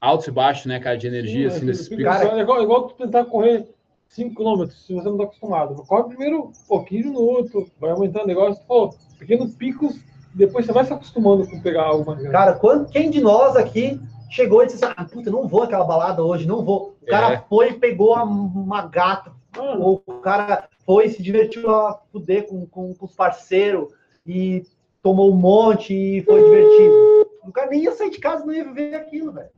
altos 0.01 0.27
e 0.27 0.31
baixos, 0.31 0.65
né, 0.65 0.79
cara, 0.79 0.97
de 0.97 1.05
energia, 1.07 1.49
Sim, 1.51 1.55
assim, 1.57 1.65
é, 1.65 1.67
nesses 1.67 1.87
picos. 1.89 2.05
é, 2.05 2.41
igual, 2.41 2.59
é 2.59 2.63
igual 2.63 2.87
tu 2.87 2.95
tentar 2.95 3.25
correr 3.25 3.67
5 4.07 4.33
km, 4.35 4.65
se 4.71 4.93
você 4.93 5.05
não 5.05 5.11
está 5.13 5.25
acostumado. 5.25 5.75
Corre 5.85 6.03
primeiro 6.09 6.45
um 6.45 6.51
pouquinho 6.67 7.03
de 7.03 7.09
minuto, 7.09 7.69
vai 7.79 7.91
aumentando 7.91 8.23
o 8.23 8.27
negócio. 8.27 8.63
Pô, 8.65 8.89
pequenos 9.19 9.53
picos, 9.53 9.99
depois 10.33 10.65
você 10.65 10.71
vai 10.71 10.85
se 10.85 10.93
acostumando 10.93 11.47
com 11.47 11.61
pegar 11.61 11.83
algo 11.83 12.03
mais 12.05 12.17
grande. 12.17 12.33
Cara, 12.33 12.53
quando, 12.53 12.89
quem 12.89 13.11
de 13.11 13.21
nós 13.21 13.55
aqui 13.55 14.01
chegou 14.29 14.63
e 14.63 14.65
disse 14.67 14.83
assim, 14.83 14.93
ah, 14.97 15.05
puta, 15.05 15.29
não 15.29 15.47
vou 15.47 15.61
àquela 15.63 15.85
balada 15.85 16.23
hoje, 16.23 16.47
não 16.47 16.63
vou. 16.65 16.95
O 17.01 17.05
cara 17.05 17.33
É. 17.33 17.43
foi 17.47 17.71
e 17.71 17.79
pegou 17.79 18.15
uma 18.23 18.87
gata, 18.87 19.31
ou 19.77 20.01
o 20.07 20.13
cara 20.13 20.67
foi 20.85 21.05
e 21.05 21.09
se 21.09 21.21
divertiu 21.21 21.69
a 21.69 21.99
fuder 22.11 22.47
com, 22.47 22.65
com, 22.65 22.93
com 22.95 23.05
os 23.05 23.13
parceiros 23.15 23.89
e 24.25 24.63
tomou 25.01 25.31
um 25.31 25.35
monte 25.35 25.93
e 25.93 26.21
foi 26.23 26.43
divertido. 26.43 27.29
O 27.43 27.51
cara 27.51 27.69
nem 27.69 27.83
ia 27.83 27.91
sair 27.93 28.09
de 28.09 28.19
casa, 28.19 28.45
não 28.45 28.53
ia 28.53 28.63
viver 28.63 28.95
aquilo, 28.95 29.31
velho. 29.31 29.49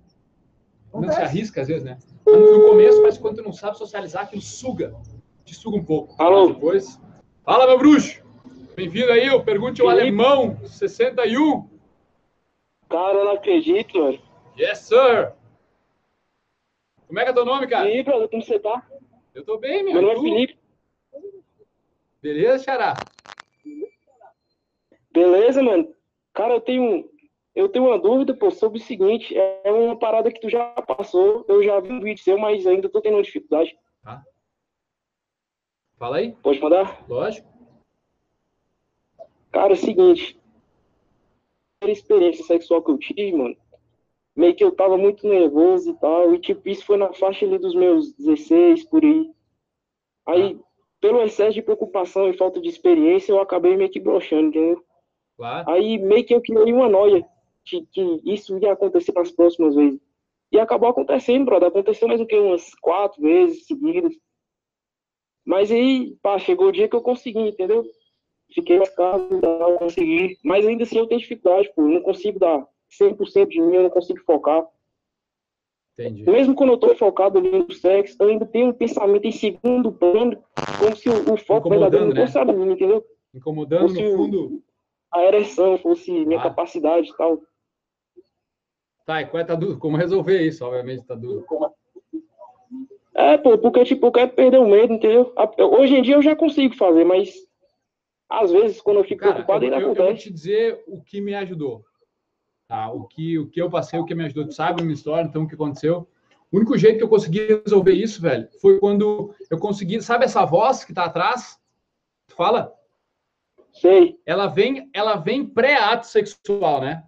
Não 0.94 1.02
se 1.04 1.08
Acontece. 1.08 1.22
arrisca, 1.22 1.62
às 1.62 1.68
vezes, 1.68 1.84
né? 1.84 1.98
No 2.26 2.68
começo, 2.70 3.02
mas 3.02 3.18
quando 3.18 3.38
tu 3.38 3.44
não 3.44 3.54
sabe 3.54 3.78
socializar, 3.78 4.24
aquilo 4.24 4.42
suga. 4.42 4.94
Te 5.44 5.56
suga 5.56 5.78
um 5.78 5.84
pouco. 5.84 6.16
Alô? 6.22 6.46
Mas 6.46 6.54
depois. 6.56 7.02
Fala, 7.44 7.66
meu 7.68 7.78
bruxo! 7.78 8.22
Bem-vindo 8.76 9.12
aí, 9.12 9.30
o 9.30 9.44
Pergunte 9.44 9.82
o 9.82 9.86
Felipe. 9.86 10.02
Alemão 10.02 10.58
61. 10.66 11.68
Cara, 12.90 13.18
eu 13.18 13.26
não 13.26 13.32
acredito, 13.34 13.98
mano. 14.00 14.20
Yes, 14.58 14.80
sir! 14.80 15.34
Como 17.08 17.20
é 17.20 17.24
que 17.26 17.30
é 17.32 17.34
teu 17.34 17.46
nome, 17.46 17.66
E 17.66 17.70
cara? 17.70 17.88
aí, 17.88 18.04
brother, 18.04 18.30
como 18.30 18.42
você 18.44 18.60
tá? 18.60 18.86
Eu 19.34 19.44
tô 19.44 19.58
bem, 19.58 19.84
meu. 19.84 19.94
Meu 19.94 20.02
nome 20.02 20.30
E 20.30 20.32
é? 20.32 20.34
Felipe. 20.36 20.60
Beleza, 22.22 22.64
Xará? 22.64 22.94
Beleza, 25.12 25.62
mano? 25.62 25.94
Cara, 26.34 26.54
eu 26.56 26.62
tenho, 26.62 27.10
eu 27.54 27.68
tenho 27.70 27.86
uma 27.86 28.00
dúvida, 28.00 28.34
pô, 28.34 28.50
sobre 28.50 28.80
o 28.80 28.82
seguinte. 28.82 29.36
É 29.38 29.72
uma 29.72 29.98
parada 29.98 30.32
que 30.32 30.40
tu 30.40 30.50
já 30.50 30.72
passou, 30.82 31.46
eu 31.48 31.62
já 31.62 31.80
vi 31.80 31.92
um 31.92 32.00
vídeo 32.00 32.24
seu, 32.24 32.38
mas 32.38 32.66
ainda 32.66 32.90
tô 32.90 33.02
tendo 33.02 33.16
uma 33.16 33.24
dificuldade. 33.24 33.78
Fala 35.98 36.18
aí, 36.18 36.32
Pode 36.42 36.60
mandar? 36.60 37.06
lógico. 37.08 37.48
Cara, 39.52 39.74
é 39.74 39.76
o 39.76 39.78
seguinte. 39.78 40.40
A 41.84 41.90
experiência 41.90 42.44
sexual 42.46 42.82
que 42.82 42.90
eu 42.90 42.98
tive, 42.98 43.34
mano, 43.34 43.56
meio 44.36 44.56
que 44.56 44.64
eu 44.64 44.72
tava 44.72 44.98
muito 44.98 45.28
nervoso 45.28 45.92
e 45.92 46.00
tal, 46.00 46.34
e 46.34 46.40
tipo, 46.40 46.68
isso 46.68 46.86
foi 46.86 46.98
na 46.98 47.14
faixa 47.14 47.46
ali 47.46 47.60
dos 47.60 47.76
meus 47.76 48.14
16, 48.14 48.86
por 48.86 49.04
aí. 49.04 49.32
Aí, 50.26 50.60
pelo 51.00 51.22
excesso 51.22 51.54
de 51.54 51.62
preocupação 51.62 52.30
e 52.30 52.38
falta 52.38 52.62
de 52.62 52.70
experiência, 52.70 53.32
eu 53.32 53.40
acabei 53.42 53.76
meio 53.76 53.90
que 53.90 54.00
broxando, 54.00 54.48
entendeu? 54.48 54.84
Claro. 55.38 55.70
Aí 55.70 55.98
meio 55.98 56.26
que 56.26 56.34
eu 56.34 56.42
criei 56.42 56.72
uma 56.74 56.90
noia 56.90 57.26
de 57.64 57.86
que 57.92 58.22
isso 58.26 58.58
ia 58.60 58.74
acontecer 58.74 59.14
nas 59.14 59.32
próximas 59.32 59.76
vezes. 59.76 60.00
E 60.52 60.60
acabou 60.60 60.90
acontecendo, 60.90 61.46
brother. 61.46 61.70
Aconteceu 61.70 62.08
mais 62.08 62.20
do 62.20 62.28
que 62.28 62.38
umas 62.38 62.74
quatro 62.76 63.22
vezes 63.22 63.66
seguidas. 63.66 64.14
Mas 65.46 65.72
aí, 65.72 66.16
pá, 66.22 66.38
chegou 66.38 66.68
o 66.68 66.72
dia 66.72 66.88
que 66.88 66.96
eu 66.96 67.02
consegui, 67.02 67.40
entendeu? 67.40 67.84
Fiquei 68.54 68.78
mais 68.78 68.94
calmo, 68.96 69.40
tal, 69.40 69.78
consegui. 69.80 70.38
Mas 70.44 70.66
ainda 70.66 70.84
assim 70.84 70.98
eu 70.98 71.08
tenho 71.08 71.22
dificuldade, 71.22 71.72
pô. 71.76 71.84
Eu 71.84 71.88
não 71.90 72.02
consigo 72.02 72.38
dar 72.38 72.68
100% 72.90 73.50
de 73.50 73.62
mim, 73.62 73.76
eu 73.76 73.84
não 73.84 73.90
consigo 73.90 74.20
focar. 74.26 74.68
Entendi. 75.98 76.24
Mesmo 76.30 76.56
quando 76.56 76.74
eu 76.74 76.78
tô 76.78 76.96
focado 76.96 77.38
ali 77.38 77.50
no 77.50 77.72
sexo, 77.72 78.18
eu 78.20 78.30
ainda 78.30 78.46
tenho 78.46 78.68
um 78.68 78.74
pensamento 78.74 79.26
em 79.26 79.32
segundo 79.32 79.92
plano, 79.92 80.44
como 80.80 80.96
se 80.96 81.10
o, 81.10 81.34
o 81.34 81.38
foco 81.38 81.70
verdadeiro 81.70 82.08
não 82.08 82.14
né? 82.14 82.26
fosse 82.26 82.38
a 82.38 82.46
mim, 82.46 82.72
entendeu? 82.72 83.06
Incomodando 83.34 83.94
no 83.94 84.02
o- 84.02 84.18
fundo. 84.18 84.64
A 85.12 85.24
ereção 85.24 85.78
fosse 85.78 86.12
minha 86.26 86.40
Ah. 86.40 86.44
capacidade 86.44 87.10
e 87.10 87.16
tal. 87.18 87.40
Tá, 89.06 89.22
e 89.22 89.26
qual 89.26 89.42
é 89.42 89.44
tá 89.46 89.56
dúvida? 89.56 89.80
Como 89.80 89.98
resolver 89.98 90.42
isso? 90.42 90.64
Obviamente, 90.64 91.04
tá 91.06 91.16
dúvida. 91.16 91.46
É, 93.14 93.38
pô, 93.38 93.58
porque, 93.58 93.84
tipo, 93.84 94.08
eu 94.08 94.12
quero 94.12 94.32
perder 94.32 94.58
o 94.60 94.68
medo, 94.70 94.94
entendeu? 94.94 95.34
Hoje 95.58 95.96
em 95.98 96.02
dia 96.02 96.16
eu 96.16 96.22
já 96.22 96.36
consigo 96.36 96.76
fazer, 96.76 97.04
mas 97.04 97.34
às 98.30 98.52
vezes, 98.52 98.80
quando 98.82 98.98
eu 98.98 99.04
fico 99.04 99.20
Cara, 99.22 99.34
preocupado, 99.34 99.66
eu, 99.66 99.74
ainda 99.74 99.84
eu- 99.84 99.90
eu 99.90 99.94
vou 99.96 100.04
acontece. 100.06 100.24
te 100.30 100.34
dizer 100.34 100.84
o 100.88 101.02
que 101.02 101.20
me 101.20 101.34
ajudou. 101.36 101.84
Tá? 102.68 102.90
O, 102.90 103.06
que, 103.06 103.38
o 103.38 103.50
que 103.50 103.62
eu 103.62 103.70
passei, 103.70 104.00
o 104.00 104.06
que 104.06 104.16
me 104.16 104.24
ajudou. 104.24 104.48
Tu 104.48 104.54
sabe 104.54 104.80
a 104.82 104.84
minha 104.86 104.94
história, 104.94 105.28
então 105.28 105.44
o 105.44 105.48
que 105.48 105.56
aconteceu. 105.56 106.08
O 106.50 106.56
único 106.58 106.78
jeito 106.78 106.98
que 106.98 107.04
eu 107.04 107.10
consegui 107.10 107.62
resolver 107.66 107.92
isso, 107.94 108.22
velho, 108.22 108.48
foi 108.62 108.80
quando 108.80 109.36
eu 109.50 109.60
consegui. 109.60 110.02
Sabe 110.02 110.24
essa 110.24 110.46
voz 110.46 110.86
que 110.86 110.94
tá 110.94 111.04
atrás? 111.06 111.60
Tu 112.28 112.36
fala? 112.36 112.74
Sei. 113.74 114.20
Ela 114.26 114.48
vem, 114.48 114.90
ela 114.94 115.16
vem 115.16 115.46
pré-ato 115.46 116.06
sexual, 116.08 116.82
né? 116.82 117.08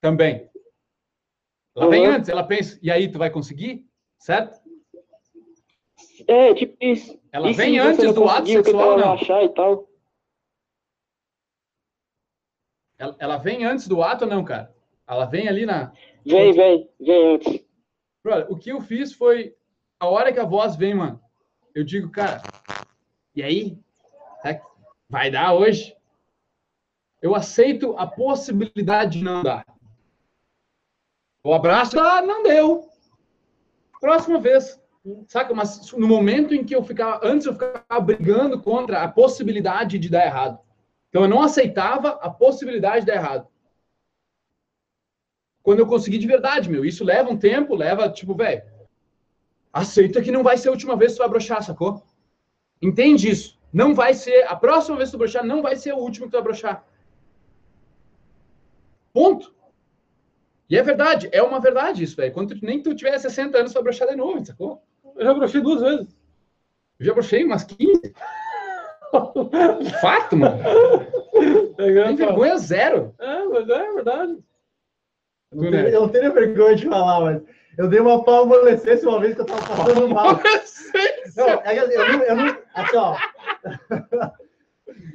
Também. 0.00 0.48
Ela 1.76 1.88
vem 1.88 2.06
Uhum. 2.06 2.14
antes, 2.14 2.28
ela 2.28 2.44
pensa, 2.44 2.78
e 2.82 2.90
aí 2.90 3.10
tu 3.10 3.18
vai 3.18 3.30
conseguir? 3.30 3.86
Certo? 4.18 4.60
É, 6.28 6.54
tipo 6.54 6.76
isso. 6.80 7.18
Ela 7.32 7.50
E 7.50 7.54
vem 7.54 7.78
antes 7.78 8.12
do 8.14 8.28
ato 8.28 8.46
sexual, 8.46 8.82
ela 8.82 8.94
vai 8.96 9.04
não? 9.04 9.12
achar 9.14 9.42
e 9.44 9.48
tal. 9.48 9.88
Ela, 12.98 13.16
ela 13.18 13.36
vem 13.38 13.64
antes 13.64 13.88
do 13.88 14.02
ato 14.02 14.24
ou 14.24 14.30
não, 14.30 14.44
cara? 14.44 14.74
Ela 15.06 15.24
vem 15.24 15.48
ali 15.48 15.66
na. 15.66 15.92
Vem, 16.24 16.52
vem, 16.52 16.88
vem 17.00 17.34
antes. 17.34 17.64
Brother, 18.22 18.52
o 18.52 18.56
que 18.56 18.70
eu 18.70 18.80
fiz 18.80 19.12
foi. 19.12 19.56
A 19.98 20.06
hora 20.06 20.32
que 20.32 20.38
a 20.38 20.44
voz 20.44 20.76
vem, 20.76 20.94
mano, 20.94 21.20
eu 21.74 21.84
digo, 21.84 22.10
cara, 22.10 22.42
e 23.34 23.42
aí? 23.42 23.78
É, 24.44 24.60
Vai 25.12 25.30
dar 25.30 25.52
hoje? 25.52 25.94
Eu 27.20 27.34
aceito 27.34 27.94
a 27.98 28.06
possibilidade 28.06 29.18
de 29.18 29.24
não 29.24 29.42
dar. 29.42 29.62
O 31.44 31.52
abraço, 31.52 32.00
ah, 32.00 32.22
não 32.22 32.42
deu. 32.42 32.88
Próxima 34.00 34.40
vez. 34.40 34.80
Saca? 35.28 35.52
Mas 35.52 35.92
no 35.92 36.08
momento 36.08 36.54
em 36.54 36.64
que 36.64 36.74
eu 36.74 36.82
ficava. 36.82 37.20
Antes 37.22 37.46
eu 37.46 37.52
ficava 37.52 38.00
brigando 38.00 38.58
contra 38.62 39.02
a 39.02 39.08
possibilidade 39.08 39.98
de 39.98 40.08
dar 40.08 40.24
errado. 40.24 40.58
Então 41.10 41.24
eu 41.24 41.28
não 41.28 41.42
aceitava 41.42 42.12
a 42.22 42.30
possibilidade 42.30 43.00
de 43.00 43.12
dar 43.12 43.16
errado. 43.16 43.46
Quando 45.62 45.80
eu 45.80 45.86
consegui 45.86 46.16
de 46.16 46.26
verdade, 46.26 46.70
meu. 46.70 46.86
Isso 46.86 47.04
leva 47.04 47.30
um 47.30 47.36
tempo, 47.36 47.74
leva, 47.74 48.08
tipo, 48.08 48.34
velho. 48.34 48.62
Aceita 49.70 50.22
que 50.22 50.32
não 50.32 50.42
vai 50.42 50.56
ser 50.56 50.68
a 50.68 50.72
última 50.72 50.96
vez 50.96 51.12
que 51.12 51.18
tu 51.18 51.20
vai 51.20 51.28
broxar, 51.28 51.62
sacou? 51.62 52.02
Entende 52.80 53.28
isso? 53.28 53.60
Não 53.72 53.94
vai 53.94 54.14
ser. 54.14 54.44
A 54.48 54.56
próxima 54.56 54.96
vez 54.96 55.08
que 55.08 55.16
tu 55.16 55.18
broxar, 55.18 55.44
não 55.44 55.62
vai 55.62 55.76
ser 55.76 55.90
a 55.90 55.96
última 55.96 56.26
que 56.26 56.30
tu 56.32 56.34
vai 56.34 56.42
broxar. 56.42 56.84
Ponto. 59.12 59.54
E 60.68 60.76
é 60.76 60.82
verdade, 60.82 61.28
é 61.32 61.42
uma 61.42 61.60
verdade 61.60 62.02
isso, 62.02 62.16
velho. 62.16 62.32
Quando 62.32 62.58
tu, 62.58 62.64
nem 62.64 62.82
tu 62.82 62.94
tiver 62.94 63.18
60 63.18 63.58
anos, 63.58 63.72
tu 63.72 63.74
vai 63.74 63.82
broxar 63.84 64.08
de 64.08 64.16
novo, 64.16 64.44
sacou? 64.44 64.82
Eu 65.16 65.24
já 65.24 65.34
brochei 65.34 65.60
duas 65.60 65.80
vezes. 65.80 66.16
Eu 66.98 67.06
já 67.06 67.12
brochei 67.12 67.44
umas 67.44 67.64
15. 67.64 68.14
Fato, 70.00 70.36
mano. 70.36 70.56
É, 71.78 72.04
Tem 72.06 72.16
vergonha 72.16 72.56
zero. 72.56 73.14
é, 73.18 73.44
mas 73.44 73.68
é 73.68 73.92
verdade. 73.92 74.38
Eu 75.50 75.62
não, 75.62 75.70
tenho, 75.70 75.88
eu 75.88 76.00
não 76.02 76.08
tenho 76.08 76.32
vergonha 76.32 76.76
de 76.76 76.86
falar, 76.88 77.20
mas 77.20 77.42
eu 77.78 77.88
dei 77.88 78.00
uma 78.00 78.22
palmolescência 78.24 79.08
uma 79.08 79.20
vez 79.20 79.34
que 79.34 79.40
eu 79.40 79.46
tava 79.46 79.60
passando 79.66 80.08
mal. 80.08 80.38
Não, 81.36 81.46
é 81.48 81.78
assim, 81.78 81.92
eu, 81.94 82.12
não- 82.12 82.22
eu 82.24 82.36
não. 82.36 82.56
Assim, 82.74 82.96
ó. 82.96 83.16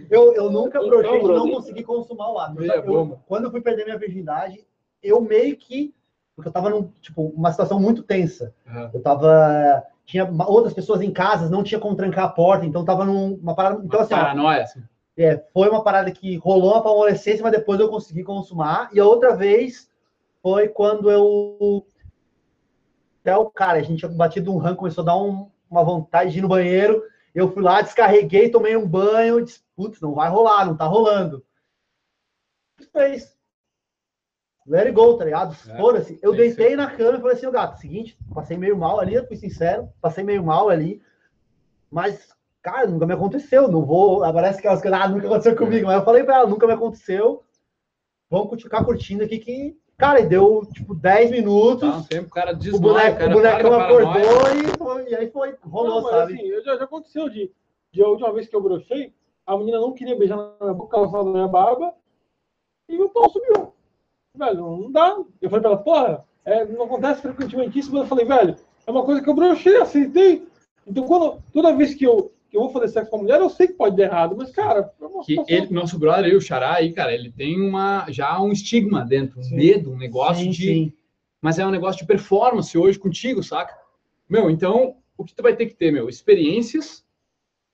Eu, 0.09 0.33
eu 0.33 0.49
nunca 0.49 0.77
Então, 0.79 0.89
brochei 0.89 1.11
de 1.19 1.27
não 1.27 1.33
brother. 1.33 1.53
conseguir 1.53 1.83
consumar 1.83 2.31
o 2.31 2.39
ato. 2.39 2.55
Meia 2.55 2.75
Eu- 2.77 2.83
bomba. 2.83 3.21
quando 3.27 3.43
eu 3.45 3.51
fui 3.51 3.61
perder 3.61 3.85
minha 3.85 3.97
virgindade, 3.97 4.65
eu 5.03 5.21
meio 5.21 5.55
que. 5.57 5.93
Porque 6.35 6.47
eu 6.49 6.53
tava 6.53 6.69
num, 6.69 6.89
tipo, 7.01 7.23
uma 7.35 7.51
situação 7.51 7.79
muito 7.79 8.03
tensa. 8.03 8.53
Eu 8.93 9.01
tava. 9.01 9.83
Tinha 10.05 10.25
outras 10.47 10.73
pessoas 10.73 11.01
em 11.01 11.11
casa, 11.11 11.49
não 11.49 11.63
tinha 11.63 11.79
como 11.81 11.95
trancar 11.95 12.25
a 12.25 12.29
porta, 12.29 12.65
então 12.65 12.85
tava 12.85 13.03
numa 13.03 13.53
parada. 13.53 13.81
Então, 13.83 13.99
Uma 13.99 14.05
assim, 14.05 14.13
ó, 14.13 14.17
paranoia, 14.17 14.63
assim. 14.63 14.81
é, 15.17 15.43
foi 15.51 15.67
uma 15.67 15.83
parada 15.83 16.09
que 16.11 16.37
rolou 16.37 16.71
uma 16.73 16.81
palmolescência, 16.81 17.43
mas 17.43 17.51
depois 17.51 17.79
eu 17.79 17.89
consegui 17.89 18.23
consumar. 18.23 18.89
E 18.93 18.99
a 18.99 19.05
outra 19.05 19.35
vez 19.35 19.89
foi 20.41 20.69
quando 20.69 21.11
eu. 21.11 21.85
Até 23.27 23.35
o 23.35 23.49
cara, 23.49 23.77
a 23.77 23.81
gente 23.81 23.99
tinha 23.99 24.09
batido 24.09 24.53
um 24.53 24.57
ranco, 24.57 24.77
começou 24.79 25.01
a 25.01 25.05
dar 25.07 25.17
um- 25.17 25.51
uma 25.69 25.83
vontade 25.83 26.31
de 26.31 26.39
ir 26.39 26.41
no 26.41 26.47
banheiro. 26.47 27.03
Eu 27.35 27.51
fui 27.51 27.61
lá, 27.61 27.81
descarreguei, 27.81 28.49
tomei 28.49 28.77
um 28.77 28.87
banho, 28.87 29.43
disse, 29.43 29.61
putz, 29.75 29.99
não 29.99 30.13
vai 30.13 30.29
rolar, 30.29 30.65
não 30.65 30.77
tá 30.77 30.85
rolando. 30.85 31.43
Fez. 32.93 33.37
Let 34.65 34.85
it 34.85 34.91
go, 34.93 35.17
tá 35.17 35.25
ligado? 35.25 35.53
É, 35.69 35.75
Foda-se. 35.75 36.17
Eu 36.23 36.33
deitei 36.33 36.69
sim. 36.69 36.75
na 36.77 36.89
cama 36.89 37.17
e 37.17 37.21
falei 37.21 37.35
assim, 37.35 37.47
ô 37.47 37.51
gato, 37.51 37.81
seguinte, 37.81 38.17
passei 38.33 38.55
meio 38.55 38.77
mal 38.77 38.97
ali, 38.97 39.15
eu 39.15 39.27
fui 39.27 39.35
sincero, 39.35 39.89
passei 39.99 40.23
meio 40.23 40.41
mal 40.41 40.69
ali, 40.69 41.01
mas, 41.91 42.33
cara, 42.61 42.87
nunca 42.87 43.05
me 43.05 43.13
aconteceu, 43.13 43.67
não 43.67 43.85
vou, 43.85 44.21
parece 44.21 44.61
que 44.61 44.67
elas 44.67 44.81
ah, 44.85 45.07
nunca 45.09 45.27
aconteceu 45.27 45.53
comigo, 45.53 45.87
mas 45.87 45.97
eu 45.97 46.05
falei 46.05 46.23
pra 46.23 46.37
ela, 46.37 46.47
nunca 46.47 46.65
me 46.65 46.73
aconteceu, 46.73 47.43
vamos 48.29 48.63
ficar 48.63 48.85
curtindo 48.85 49.25
aqui 49.25 49.37
que, 49.37 49.77
cara, 49.97 50.19
e 50.21 50.27
deu, 50.27 50.67
tipo, 50.73 50.93
10 50.93 51.31
minutos, 51.31 51.89
Tá 51.89 51.97
um 51.97 52.03
tempo, 52.03 52.27
o 52.27 52.31
cara 52.31 52.51
o, 52.51 52.55
desmaia, 52.55 53.11
boneco, 53.11 53.15
o 53.15 53.17
cara 53.17 53.29
o 53.29 53.33
bonecão 53.33 53.79
acordou 53.79 54.53
e, 54.53 54.77
foi, 54.77 55.09
e 55.09 55.15
aí 55.15 55.31
foi, 55.31 55.55
rolou, 55.63 55.95
Não, 55.95 56.01
mas, 56.03 56.11
sabe? 56.11 56.33
assim, 56.33 56.63
já, 56.63 56.77
já 56.77 56.83
aconteceu 56.83 57.29
de, 57.29 57.51
de 57.91 58.03
a 58.03 58.07
última 58.07 58.31
vez 58.31 58.47
que 58.47 58.55
eu 58.55 58.61
brochei, 58.61 59.13
a 59.45 59.57
menina 59.57 59.79
não 59.79 59.93
queria 59.93 60.17
beijar 60.17 60.37
na 60.37 60.53
minha 60.61 60.73
boca, 60.73 60.97
ela 60.97 61.09
falava 61.09 61.29
na 61.29 61.35
minha 61.35 61.47
barba, 61.47 61.93
e 62.89 63.01
o 63.01 63.09
pau 63.09 63.29
subiu. 63.29 63.73
Velho, 64.35 64.77
não 64.77 64.91
dá. 64.91 65.17
Eu 65.41 65.49
falei 65.49 65.61
pra 65.61 65.71
ela, 65.71 65.83
porra, 65.83 66.25
é, 66.45 66.63
não 66.65 66.85
acontece 66.85 67.21
frequentemente 67.21 67.79
isso, 67.79 67.91
mas 67.91 68.03
eu 68.03 68.07
falei, 68.07 68.25
velho, 68.25 68.55
é 68.85 68.91
uma 68.91 69.03
coisa 69.03 69.21
que 69.21 69.29
eu 69.29 69.33
brochei, 69.33 69.77
aceitei. 69.77 70.47
Então, 70.85 71.05
quando, 71.05 71.41
toda 71.51 71.75
vez 71.75 71.93
que 71.93 72.05
eu, 72.05 72.31
que 72.49 72.57
eu 72.57 72.61
vou 72.61 72.69
fazer 72.69 72.87
sexo 72.89 73.09
com 73.09 73.17
a 73.17 73.21
mulher, 73.21 73.39
eu 73.39 73.49
sei 73.49 73.67
que 73.67 73.73
pode 73.73 73.97
dar 73.97 74.03
errado, 74.03 74.35
mas, 74.37 74.51
cara, 74.51 74.91
é 75.01 75.23
que 75.23 75.43
ele, 75.47 75.73
nosso 75.73 75.99
brother 75.99 76.25
aí, 76.25 76.35
o 76.35 76.41
Xará 76.41 76.75
aí, 76.75 76.93
cara, 76.93 77.13
ele 77.13 77.31
tem 77.31 77.59
uma, 77.59 78.05
já 78.09 78.39
um 78.41 78.51
estigma 78.51 79.05
dentro, 79.05 79.39
um 79.39 79.43
Sim. 79.43 79.55
medo, 79.55 79.91
um 79.91 79.97
negócio 79.97 80.43
Sim, 80.43 80.49
de. 80.51 80.65
sim. 80.65 80.93
Mas 81.41 81.59
é 81.59 81.65
um 81.65 81.71
negócio 81.71 82.01
de 82.01 82.07
performance 82.07 82.77
hoje 82.77 82.97
contigo, 82.97 83.43
saca? 83.43 83.77
Meu, 84.27 84.49
então, 84.49 84.97
o 85.17 85.23
que 85.23 85.33
tu 85.33 85.43
vai 85.43 85.55
ter 85.55 85.67
que 85.67 85.75
ter, 85.75 85.91
meu? 85.91 86.09
Experiências. 86.09 87.05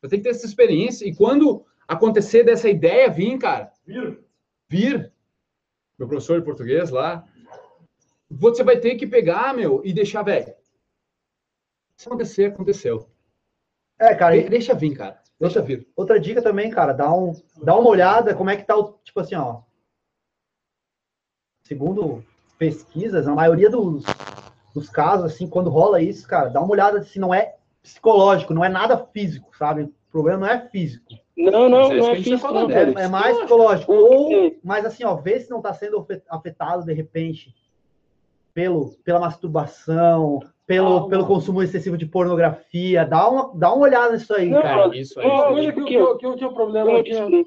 Vai 0.02 0.10
ter 0.10 0.18
que 0.18 0.24
ter 0.24 0.30
essa 0.30 0.46
experiência. 0.46 1.06
E 1.08 1.16
quando 1.16 1.66
acontecer 1.88 2.44
dessa 2.44 2.70
ideia 2.70 3.10
vir, 3.10 3.38
cara, 3.38 3.72
vir, 3.86 4.20
vir, 4.68 5.12
meu 5.98 6.08
professor 6.08 6.40
de 6.40 6.46
português 6.46 6.90
lá, 6.90 7.26
você 8.30 8.64
vai 8.64 8.78
ter 8.78 8.96
que 8.96 9.08
pegar, 9.08 9.54
meu, 9.56 9.82
e 9.86 9.94
deixar, 9.94 10.24
velho. 10.24 10.54
Se 11.96 12.08
acontecer, 12.08 12.46
aconteceu. 12.46 13.08
É, 14.04 14.16
cara, 14.16 14.36
De- 14.36 14.50
Deixa 14.50 14.74
vir, 14.74 14.96
cara. 14.96 15.22
Deixa 15.40 15.62
vir. 15.62 15.88
Outra 15.96 16.20
dica 16.20 16.42
também, 16.42 16.70
cara, 16.70 16.94
dá, 16.94 17.12
um, 17.14 17.34
dá 17.64 17.76
uma 17.78 17.90
olhada 17.90 18.36
como 18.36 18.50
é 18.50 18.58
que 18.58 18.64
tá 18.64 18.76
o, 18.78 19.00
tipo 19.04 19.20
assim, 19.20 19.36
ó. 19.36 19.62
Segundo 21.66 22.24
pesquisas, 22.58 23.28
a 23.28 23.34
maioria 23.34 23.70
dos, 23.70 24.04
dos 24.74 24.90
casos, 24.90 25.32
assim, 25.32 25.48
quando 25.48 25.70
rola 25.70 26.02
isso, 26.02 26.28
cara, 26.28 26.50
dá 26.50 26.60
uma 26.62 26.72
olhada 26.72 27.02
se 27.04 27.20
não 27.20 27.34
é 27.34 27.56
psicológico, 27.82 28.54
não 28.54 28.64
é 28.64 28.70
nada 28.70 28.98
físico, 28.98 29.56
sabe? 29.58 29.84
O 29.84 29.94
problema 30.12 30.40
não 30.40 30.48
é 30.48 30.68
físico. 30.70 31.06
Não, 31.36 31.68
não, 31.68 31.92
é 31.92 31.98
não 31.98 32.08
é 32.08 32.10
tá 32.12 32.16
físico, 32.18 32.38
falando, 32.40 32.70
não. 32.70 32.78
É, 32.78 33.04
é 33.06 33.08
mais 33.08 33.38
psicológico. 33.38 33.92
Ou, 33.94 34.56
mas 34.64 34.86
assim, 34.86 35.04
ó, 35.04 35.16
vê 35.16 35.40
se 35.40 35.50
não 35.50 35.62
tá 35.62 35.74
sendo 35.74 36.00
afe- 36.00 36.22
afetado 36.30 36.86
de 36.86 36.94
repente 36.94 37.54
pelo, 38.54 38.92
pela 39.04 39.20
masturbação, 39.20 40.40
pelo, 40.66 40.98
Ah, 40.98 41.08
pelo 41.10 41.28
consumo 41.28 41.62
excessivo 41.62 41.98
de 41.98 42.06
pornografia. 42.06 43.06
Dá 43.06 43.30
uma, 43.30 43.52
dá 43.58 43.74
uma 43.74 43.84
olhada 43.84 44.14
nisso 44.14 44.34
aí, 44.34 44.50
Não, 44.50 44.62
cara. 44.62 44.96
Isso 44.98 45.20
aí. 45.20 45.26
Uma 45.28 45.36
isso 45.36 45.44
aí. 45.46 45.54
coisa 45.54 45.72
que, 45.74 45.80
eu- 45.80 45.86
que, 45.86 45.96
eu, 45.96 46.18
que 46.18 46.26
eu 46.26 46.36
tinha 46.36 46.52
problema, 46.54 46.86
Como 46.86 46.98
eu 46.98 47.04
que, 47.04 47.46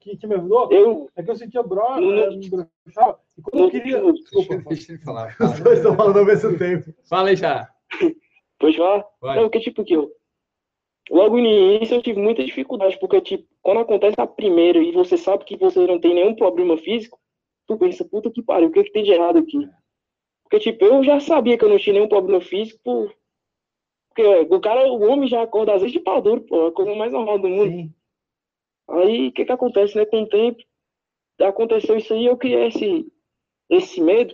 que, 0.00 0.16
que 0.16 0.26
me 0.26 0.34
ajudou, 0.34 0.70
eu 0.72 1.08
é 1.16 1.22
que 1.22 1.30
eu 1.30 1.36
sentia 1.36 1.62
bro, 1.62 2.00
Não, 2.00 2.00
não. 2.00 2.36
me 2.36 2.46
e 2.46 3.42
quando 3.42 3.64
eu 3.64 3.70
queria... 3.70 4.00
não- 4.02 4.12
Desculpa, 4.12 4.56
Deixa 4.68 4.92
ele 4.92 5.02
falar. 5.02 5.36
Os 5.40 5.60
dois 5.60 5.78
estão 5.78 5.96
falando 5.96 6.18
ao 6.18 6.24
mesmo 6.24 6.58
tempo. 6.58 6.92
Fala 7.08 7.28
aí, 7.30 7.36
Xará. 7.36 7.68
Pode 8.58 8.76
falar? 8.76 9.04
Vai. 9.20 9.36
Não, 9.36 9.42
porque, 9.44 9.60
tipo, 9.60 9.84
que 9.84 9.94
eu. 9.94 10.10
Logo 11.10 11.36
no 11.36 11.46
início 11.46 11.96
eu 11.96 12.02
tive 12.02 12.18
muita 12.20 12.42
dificuldade, 12.44 12.98
porque, 12.98 13.20
tipo, 13.20 13.46
quando 13.60 13.80
acontece 13.80 14.14
a 14.18 14.26
primeira 14.26 14.78
e 14.78 14.90
você 14.92 15.18
sabe 15.18 15.44
que 15.44 15.56
você 15.56 15.86
não 15.86 15.98
tem 16.00 16.14
nenhum 16.14 16.34
problema 16.34 16.78
físico, 16.78 17.18
tu 17.66 17.76
pensa, 17.76 18.04
puta 18.06 18.30
que 18.30 18.42
pariu, 18.42 18.68
o 18.68 18.72
que, 18.72 18.84
que 18.84 18.92
tem 18.92 19.04
de 19.04 19.10
errado 19.12 19.38
aqui? 19.38 19.68
Porque, 20.54 20.70
tipo, 20.70 20.84
eu 20.84 21.02
já 21.02 21.18
sabia 21.18 21.58
que 21.58 21.64
eu 21.64 21.68
não 21.68 21.78
tinha 21.78 21.94
nenhum 21.94 22.06
problema 22.06 22.40
físico. 22.40 23.12
Porque 24.08 24.24
o 24.24 24.60
cara, 24.60 24.86
o 24.86 25.02
homem 25.02 25.28
já 25.28 25.42
acorda 25.42 25.74
às 25.74 25.80
vezes 25.80 25.92
de 25.92 25.98
pau 25.98 26.22
duro, 26.22 26.42
pô, 26.42 26.66
é 26.66 26.68
a 26.68 26.72
coisa 26.72 26.94
mais 26.94 27.10
normal 27.10 27.40
do 27.40 27.48
mundo. 27.48 27.72
Sim. 27.72 27.92
Aí, 28.88 29.28
o 29.28 29.32
que 29.32 29.44
que 29.44 29.50
acontece, 29.50 29.96
né? 29.96 30.06
Com 30.06 30.22
o 30.22 30.28
tempo, 30.28 30.62
aconteceu 31.40 31.96
isso 31.96 32.14
aí, 32.14 32.26
eu 32.26 32.36
criei 32.36 32.68
esse, 32.68 33.12
esse 33.68 34.00
medo. 34.00 34.32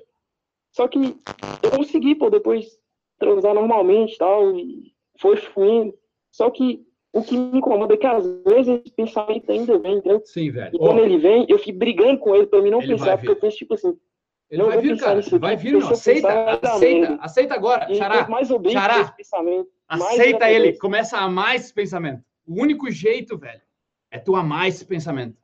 Só 0.72 0.86
que 0.88 0.98
eu 0.98 1.70
consegui, 1.74 2.14
pô, 2.14 2.28
depois 2.28 2.78
transar 3.18 3.54
normalmente 3.54 4.18
tal, 4.18 4.54
e 4.54 4.92
foi 5.18 5.38
fluindo. 5.38 5.94
Só 6.30 6.50
que 6.50 6.84
o 7.14 7.22
que 7.22 7.34
me 7.34 7.58
incomoda 7.58 7.94
é 7.94 7.96
que 7.96 8.06
às 8.06 8.26
vezes 8.42 8.82
esse 8.84 8.94
pensamento 8.94 9.50
ainda 9.50 9.78
vem, 9.78 9.94
entendeu? 9.94 10.20
Sim, 10.26 10.50
velho. 10.50 10.76
E 10.76 10.78
quando 10.78 10.98
ele 10.98 11.16
vem, 11.16 11.46
eu 11.48 11.58
fico 11.58 11.78
brigando 11.78 12.18
com 12.18 12.36
ele 12.36 12.46
pra 12.46 12.60
mim 12.60 12.68
não 12.68 12.80
pensar, 12.80 13.16
porque 13.16 13.30
eu 13.30 13.36
penso, 13.36 13.56
tipo 13.56 13.72
assim, 13.72 13.98
ele 14.50 14.62
não 14.62 14.68
vai 14.68 14.76
vou 14.78 14.82
vir, 14.82 14.98
cara. 14.98 15.20
aqui, 15.20 15.38
Vai 15.38 15.56
vir, 15.56 15.74
pensar, 15.74 15.92
Aceita, 15.92 16.58
aceita. 16.60 17.18
Aceita 17.20 17.54
agora, 17.54 17.86
e 17.90 17.94
Xará. 17.94 18.28
mais 18.28 18.48
Xará. 18.48 19.12
pensamento, 19.12 19.70
Aceita 19.88 20.50
ele. 20.50 20.76
Começa 20.78 21.16
a 21.18 21.22
amar 21.22 21.54
esse 21.54 21.72
pensamento. 21.72 22.24
O 22.46 22.60
único 22.60 22.90
jeito, 22.90 23.38
velho, 23.38 23.62
é 24.10 24.18
tu 24.18 24.34
amar 24.34 24.68
esse 24.68 24.84
pensamento. 24.84 25.38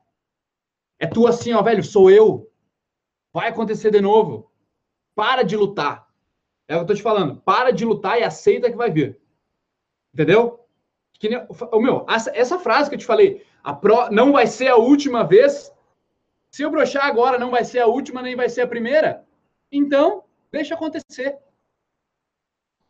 É 0.99 1.07
tu 1.07 1.25
assim, 1.25 1.53
ó, 1.53 1.61
velho, 1.61 1.83
sou 1.83 2.11
eu. 2.11 2.51
Vai 3.31 3.47
acontecer 3.47 3.91
de 3.91 4.01
novo. 4.01 4.51
Para 5.15 5.43
de 5.43 5.55
lutar. 5.55 6.07
É 6.67 6.75
o 6.75 6.79
que 6.79 6.83
eu 6.83 6.87
tô 6.87 6.93
te 6.95 7.01
falando. 7.01 7.37
Para 7.41 7.71
de 7.71 7.85
lutar 7.85 8.19
e 8.19 8.23
aceita 8.23 8.69
que 8.69 8.75
vai 8.75 8.91
vir. 8.91 9.17
Entendeu? 10.13 10.59
Que 11.13 11.29
nem, 11.29 11.47
o 11.71 11.79
meu, 11.79 12.05
essa, 12.09 12.31
essa 12.35 12.59
frase 12.59 12.89
que 12.89 12.95
eu 12.95 12.99
te 12.99 13.05
falei, 13.05 13.45
a 13.63 13.73
pro, 13.73 14.09
não 14.11 14.31
vai 14.33 14.47
ser 14.47 14.67
a 14.67 14.75
última 14.75 15.23
vez. 15.23 15.71
Se 16.57 16.63
eu 16.63 16.71
broxar 16.71 17.05
agora, 17.05 17.37
não 17.37 17.51
vai 17.51 17.63
ser 17.63 17.81
a 17.81 17.85
última, 17.85 18.19
nem 18.19 18.35
vai 18.35 18.49
ser 18.49 18.61
a 18.61 18.67
primeira. 18.67 19.23
Então, 19.71 20.23
deixa 20.51 20.73
acontecer. 20.73 21.37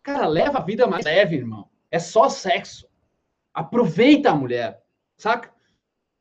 Cara, 0.01 0.25
leva 0.25 0.59
a 0.59 0.62
vida 0.62 0.88
mais 0.88 1.03
leve, 1.03 1.36
irmão. 1.36 1.69
É 1.91 2.00
só 2.00 2.29
sexo. 2.29 2.88
Aproveita 3.53 4.29
a 4.29 4.33
mulher, 4.33 4.81
saca? 5.17 5.53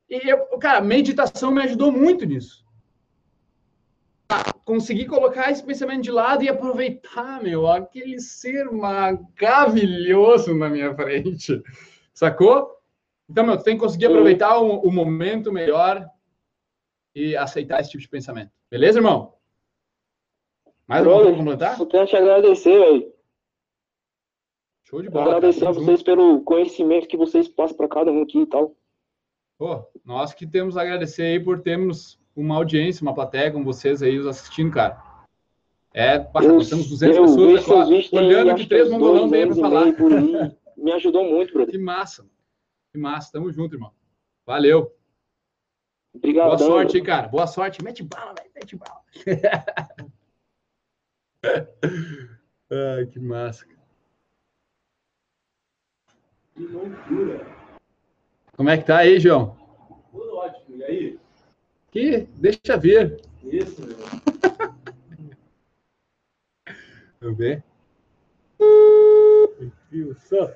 E 0.09 0.29
eu, 0.29 0.45
cara, 0.59 0.81
meditação 0.81 1.49
me 1.49 1.61
ajudou 1.61 1.89
muito 1.89 2.25
nisso. 2.25 2.65
A 4.27 4.51
conseguir 4.65 5.05
colocar 5.05 5.49
esse 5.49 5.63
pensamento 5.63 6.03
de 6.03 6.11
lado 6.11 6.43
e 6.43 6.49
aproveitar, 6.49 7.41
meu, 7.41 7.65
aquele 7.65 8.19
ser 8.19 8.69
maravilhoso 8.69 10.53
na 10.53 10.67
minha 10.67 10.93
frente. 10.93 11.63
Sacou? 12.13 12.75
Então, 13.29 13.45
meu, 13.45 13.57
tu 13.57 13.63
tem 13.63 13.77
que 13.77 13.83
conseguir 13.85 14.07
aproveitar 14.07 14.57
o, 14.57 14.81
o 14.81 14.91
momento 14.91 15.49
melhor 15.49 16.05
e 17.17 17.35
aceitar 17.35 17.81
esse 17.81 17.89
tipo 17.89 18.01
de 18.01 18.09
pensamento. 18.09 18.51
Beleza, 18.69 18.99
irmão? 18.99 19.33
Mais 20.87 21.01
alguma 21.01 21.23
coisa 21.23 21.35
pra 21.35 21.43
completar? 21.43 21.79
Eu 21.79 21.87
quero 21.87 22.05
te 22.05 22.15
agradecer, 22.15 22.79
velho. 22.79 23.13
Show 24.83 25.01
de 25.01 25.09
bola. 25.09 25.25
cara. 25.25 25.37
Agradecer 25.37 25.65
a 25.65 25.73
Tamo 25.73 25.85
vocês 25.85 26.03
pelo 26.03 26.41
conhecimento 26.43 27.07
que 27.07 27.17
vocês 27.17 27.47
passam 27.47 27.75
pra 27.75 27.87
cada 27.87 28.11
um 28.11 28.21
aqui 28.21 28.41
e 28.41 28.45
tal. 28.45 28.75
Pô, 29.57 29.83
nós 30.05 30.33
que 30.33 30.45
temos 30.45 30.77
a 30.77 30.83
agradecer 30.83 31.23
aí 31.23 31.39
por 31.39 31.59
termos 31.59 32.19
uma 32.35 32.55
audiência, 32.55 33.01
uma 33.01 33.15
plateia 33.15 33.51
com 33.51 33.63
vocês 33.63 34.03
aí 34.03 34.19
os 34.19 34.27
assistindo, 34.27 34.71
cara. 34.71 35.03
É, 35.93 36.19
nós 36.19 36.69
temos 36.69 36.87
200 36.87 37.17
eu 37.17 37.23
pessoas 37.23 37.89
aqui, 37.89 38.15
olhando 38.15 38.55
que 38.55 38.67
três 38.67 38.89
mongolão 38.91 39.23
anos 39.23 39.57
e 39.57 39.59
falar. 39.59 39.85
Me 40.77 40.91
ajudou 40.91 41.23
muito, 41.23 41.51
brother. 41.51 41.71
Que 41.71 41.79
massa. 41.79 42.29
Que 42.93 42.99
massa. 42.99 43.31
Tamo 43.31 43.51
junto, 43.51 43.75
irmão. 43.75 43.91
Valeu. 44.45 44.95
Obrigado. 46.17 46.47
Boa 46.47 46.57
sorte 46.57 46.97
aí, 46.97 47.03
cara. 47.03 47.27
Boa 47.27 47.47
sorte. 47.47 47.83
Mete 47.83 48.03
bala, 48.03 48.33
velho. 48.33 48.51
Mete 48.55 48.75
bala. 48.75 49.01
Ai, 52.69 53.05
que 53.07 53.19
massa. 53.19 53.65
cara. 53.65 53.77
Como 58.55 58.69
é 58.69 58.77
que 58.77 58.85
tá 58.85 58.97
aí, 58.97 59.19
João? 59.19 59.55
Tudo 60.11 60.35
ótimo, 60.37 60.77
e 60.77 60.83
aí? 60.83 61.19
Que 61.91 62.27
deixa 62.35 62.75
ver. 62.77 63.21
Isso, 63.43 63.81
meu. 63.85 63.97
Vamos 67.21 67.37
ver. 67.37 67.63
Viu 69.89 70.15
só? 70.15 70.51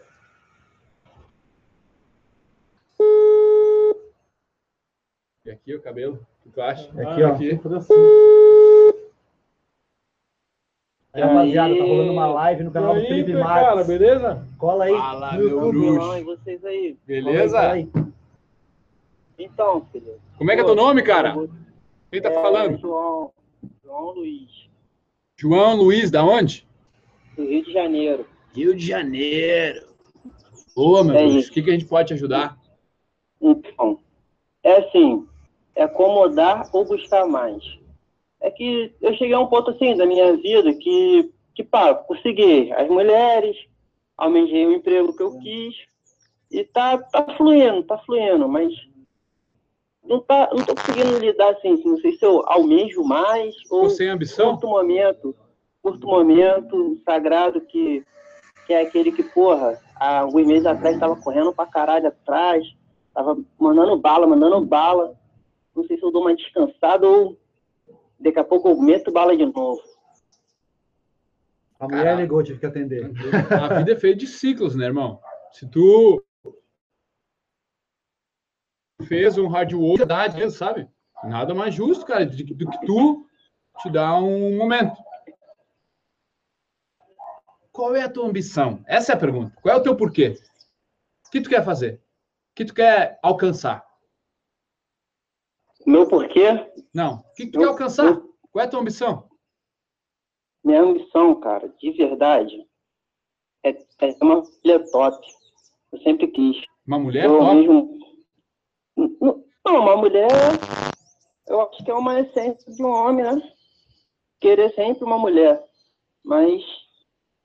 E 5.45 5.49
aqui 5.51 5.73
o 5.75 5.81
cabelo. 5.81 6.15
O 6.39 6.43
que 6.43 6.49
tu 6.49 6.61
acha? 6.61 6.89
Aqui, 7.01 7.23
ó. 7.23 7.33
Aqui. 7.33 7.51
Assim. 7.75 7.93
Aí, 11.13 11.21
rapaziada, 11.21 11.75
tá 11.77 11.83
rolando 11.83 12.11
uma 12.13 12.27
live 12.27 12.63
no 12.63 12.71
canal 12.71 12.95
E 12.95 12.99
do 12.99 13.01
aí, 13.01 13.07
Felipe 13.07 13.33
cara, 13.33 13.43
Marques. 13.75 13.87
beleza? 13.87 14.47
Cola 14.57 14.85
aí 14.85 14.93
Fala, 14.93 15.31
no 15.33 15.37
meu 15.39 15.49
YouTube. 15.49 16.19
e 16.19 16.23
vocês 16.23 16.63
aí? 16.65 16.97
Beleza? 17.05 17.59
Aí, 17.59 17.89
aí. 17.95 18.03
Então, 19.37 19.85
filho. 19.91 20.21
Como 20.37 20.51
é 20.51 20.55
que 20.55 20.61
é 20.61 20.65
teu 20.65 20.75
nome, 20.75 21.01
cara? 21.03 21.33
Quem 22.11 22.21
tá 22.21 22.29
É, 22.29 22.33
falando? 22.33 22.77
João, 22.77 23.33
João 23.83 24.11
Luiz, 24.11 24.69
João 25.37 25.75
Luiz, 25.75 26.09
da 26.11 26.23
onde? 26.23 26.65
do 27.35 27.43
Rio 27.45 27.63
de 27.63 27.73
Janeiro. 27.73 28.25
Rio 28.53 28.75
de 28.75 28.85
Janeiro. 28.85 29.87
Boa, 30.75 31.03
meu 31.03 31.15
É 31.15 31.25
Deus. 31.27 31.47
O 31.47 31.51
que, 31.51 31.61
que 31.63 31.69
a 31.69 31.73
gente 31.73 31.85
pode 31.85 32.09
te 32.09 32.13
ajudar? 32.13 32.57
Então, 33.41 33.99
é 34.63 34.77
assim, 34.77 35.27
é 35.75 35.83
acomodar 35.83 36.69
ou 36.73 36.85
buscar 36.85 37.25
mais. 37.25 37.63
É 38.39 38.49
que 38.49 38.93
eu 39.01 39.13
cheguei 39.13 39.33
a 39.33 39.39
um 39.39 39.47
ponto 39.47 39.71
assim 39.71 39.95
da 39.95 40.05
minha 40.05 40.35
vida 40.37 40.73
que, 40.73 41.31
que 41.53 41.63
pá, 41.63 41.93
consegui 41.93 42.71
as 42.73 42.89
mulheres, 42.89 43.57
almejei 44.17 44.65
o 44.65 44.73
emprego 44.73 45.15
que 45.15 45.23
eu 45.23 45.37
quis 45.39 45.75
e 46.49 46.63
tá, 46.63 46.97
tá 46.97 47.23
fluindo, 47.37 47.83
tá 47.83 47.97
fluindo, 47.99 48.47
mas 48.47 48.73
não, 50.03 50.19
tá, 50.19 50.49
não 50.51 50.65
tô 50.65 50.75
conseguindo 50.75 51.19
lidar 51.19 51.51
assim, 51.51 51.81
não 51.85 51.97
sei 51.99 52.13
se 52.13 52.25
eu 52.25 52.43
almejo 52.47 53.03
mais 53.03 53.55
ou 53.69 53.95
tem 53.95 54.09
ambição? 54.09 54.51
curto 54.51 54.67
momento, 54.67 55.35
curto 55.81 56.07
momento 56.07 56.99
sagrado 57.05 57.61
que, 57.61 58.03
que 58.65 58.73
é 58.73 58.81
aquele 58.81 59.11
que, 59.11 59.23
porra, 59.23 59.79
há 59.95 60.19
alguns 60.19 60.45
meses 60.45 60.65
atrás 60.65 60.99
tava 60.99 61.15
correndo 61.15 61.53
pra 61.53 61.65
caralho 61.65 62.07
atrás, 62.07 62.65
tava 63.13 63.37
mandando 63.59 63.95
bala, 63.97 64.27
mandando 64.27 64.59
bala. 64.65 65.15
Não 65.75 65.85
sei 65.85 65.97
se 65.97 66.03
eu 66.03 66.11
dou 66.11 66.21
uma 66.21 66.35
descansada 66.35 67.07
ou 67.07 67.39
daqui 68.19 68.39
a 68.39 68.43
pouco 68.43 68.69
eu 68.69 68.81
meto 68.81 69.11
bala 69.11 69.35
de 69.35 69.45
novo. 69.45 69.81
A 71.79 71.87
mulher 71.87 72.03
Caralho. 72.03 72.21
ligou, 72.21 72.43
tive 72.43 72.59
que 72.59 72.65
atender. 72.65 73.11
A 73.49 73.79
vida 73.79 73.93
é 73.93 73.95
feita 73.95 74.19
de 74.19 74.27
ciclos, 74.27 74.75
né, 74.75 74.85
irmão? 74.85 75.19
Se 75.51 75.67
tu 75.67 76.23
fez 79.07 79.37
um 79.37 79.47
hard 79.47 79.73
work, 79.73 80.51
sabe? 80.51 80.87
Nada 81.23 81.53
mais 81.55 81.73
justo, 81.73 82.05
cara, 82.05 82.25
do 82.25 82.35
que 82.35 82.53
do 82.53 82.69
que 82.69 82.85
tu 82.85 83.27
te 83.81 83.89
dar 83.89 84.21
um 84.21 84.57
momento. 84.57 84.95
Qual 87.71 87.95
é 87.95 88.03
a 88.03 88.09
tua 88.09 88.27
ambição? 88.27 88.83
Essa 88.85 89.13
é 89.13 89.15
a 89.15 89.19
pergunta. 89.19 89.55
Qual 89.61 89.75
é 89.75 89.77
o 89.79 89.81
teu 89.83 89.95
porquê? 89.95 90.35
O 91.27 91.31
que 91.31 91.41
tu 91.41 91.49
quer 91.49 91.63
fazer? 91.63 91.95
O 91.95 92.55
que 92.55 92.65
tu 92.65 92.73
quer 92.73 93.17
alcançar? 93.23 93.83
Meu 95.85 96.07
porquê, 96.07 96.45
Não. 96.93 97.15
O 97.15 97.33
que 97.35 97.47
tu 97.47 97.57
Eu- 97.57 97.61
quer 97.61 97.67
alcançar? 97.69 98.21
Qual 98.51 98.61
é 98.63 98.67
a 98.67 98.69
tua 98.69 98.79
ambição? 98.81 99.29
minha 100.63 100.81
ambição, 100.83 101.39
cara, 101.39 101.69
de 101.79 101.91
verdade, 101.91 102.67
é, 103.63 103.69
é 103.71 104.15
uma 104.21 104.45
filha 104.45 104.79
top. 104.91 105.17
Eu 105.91 105.99
sempre 106.01 106.27
quis. 106.27 106.57
Uma 106.85 106.99
mulher 106.99 107.25
eu 107.25 107.39
top? 107.39 107.55
mesmo. 107.55 107.99
Não, 109.65 109.79
uma 109.81 109.95
mulher, 109.97 110.29
eu 111.47 111.61
acho 111.61 111.83
que 111.83 111.89
é 111.89 111.93
uma 111.95 112.19
essência 112.19 112.71
de 112.71 112.83
um 112.83 112.89
homem, 112.91 113.23
né? 113.25 113.41
Querer 114.39 114.71
sempre 114.75 115.03
uma 115.03 115.17
mulher. 115.17 115.63
Mas 116.23 116.63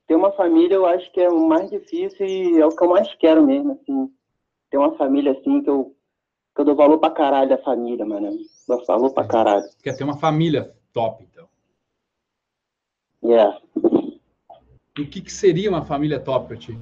ter 0.07 0.15
uma 0.15 0.33
família 0.33 0.75
eu 0.75 0.85
acho 0.87 1.11
que 1.13 1.21
é 1.21 1.29
o 1.31 1.49
mais 1.49 1.71
difícil 1.71 2.27
e 2.27 2.61
é 2.61 2.67
o 2.67 2.75
que 2.77 2.85
eu 2.85 2.89
mais 2.91 3.13
quero 3.15 3.43
mesmo, 3.47 3.73
assim. 3.73 4.13
Ter 4.71 4.77
uma 4.77 4.95
família 4.97 5.33
assim 5.33 5.63
que 5.63 5.71
eu 5.71 5.96
eu 6.57 6.65
dou 6.65 6.75
valor 6.75 6.99
pra 6.99 7.11
caralho 7.11 7.49
da 7.51 7.59
família, 7.59 8.05
mano. 8.05 8.37
Dou 8.67 8.85
valor 8.85 9.13
pra 9.13 9.27
caralho. 9.27 9.65
Quer 9.83 9.97
ter 9.97 10.05
uma 10.05 10.19
família 10.19 10.75
top, 10.93 11.25
então. 11.25 11.49
Yeah. 13.23 13.61
E 14.99 15.03
o 15.03 15.09
que, 15.09 15.21
que 15.21 15.33
seria 15.33 15.69
uma 15.69 15.85
família 15.85 16.19
top 16.21 16.49
pra 16.49 16.57
ti? 16.57 16.79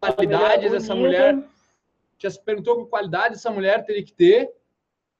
Qualidades 0.00 0.72
essa 0.72 0.94
mulher. 0.94 1.42
Já 2.18 2.30
se 2.30 2.42
perguntou 2.42 2.84
que 2.84 2.90
qualidade 2.90 3.34
essa 3.34 3.50
mulher 3.50 3.84
teria 3.84 4.04
que 4.04 4.12
ter 4.12 4.52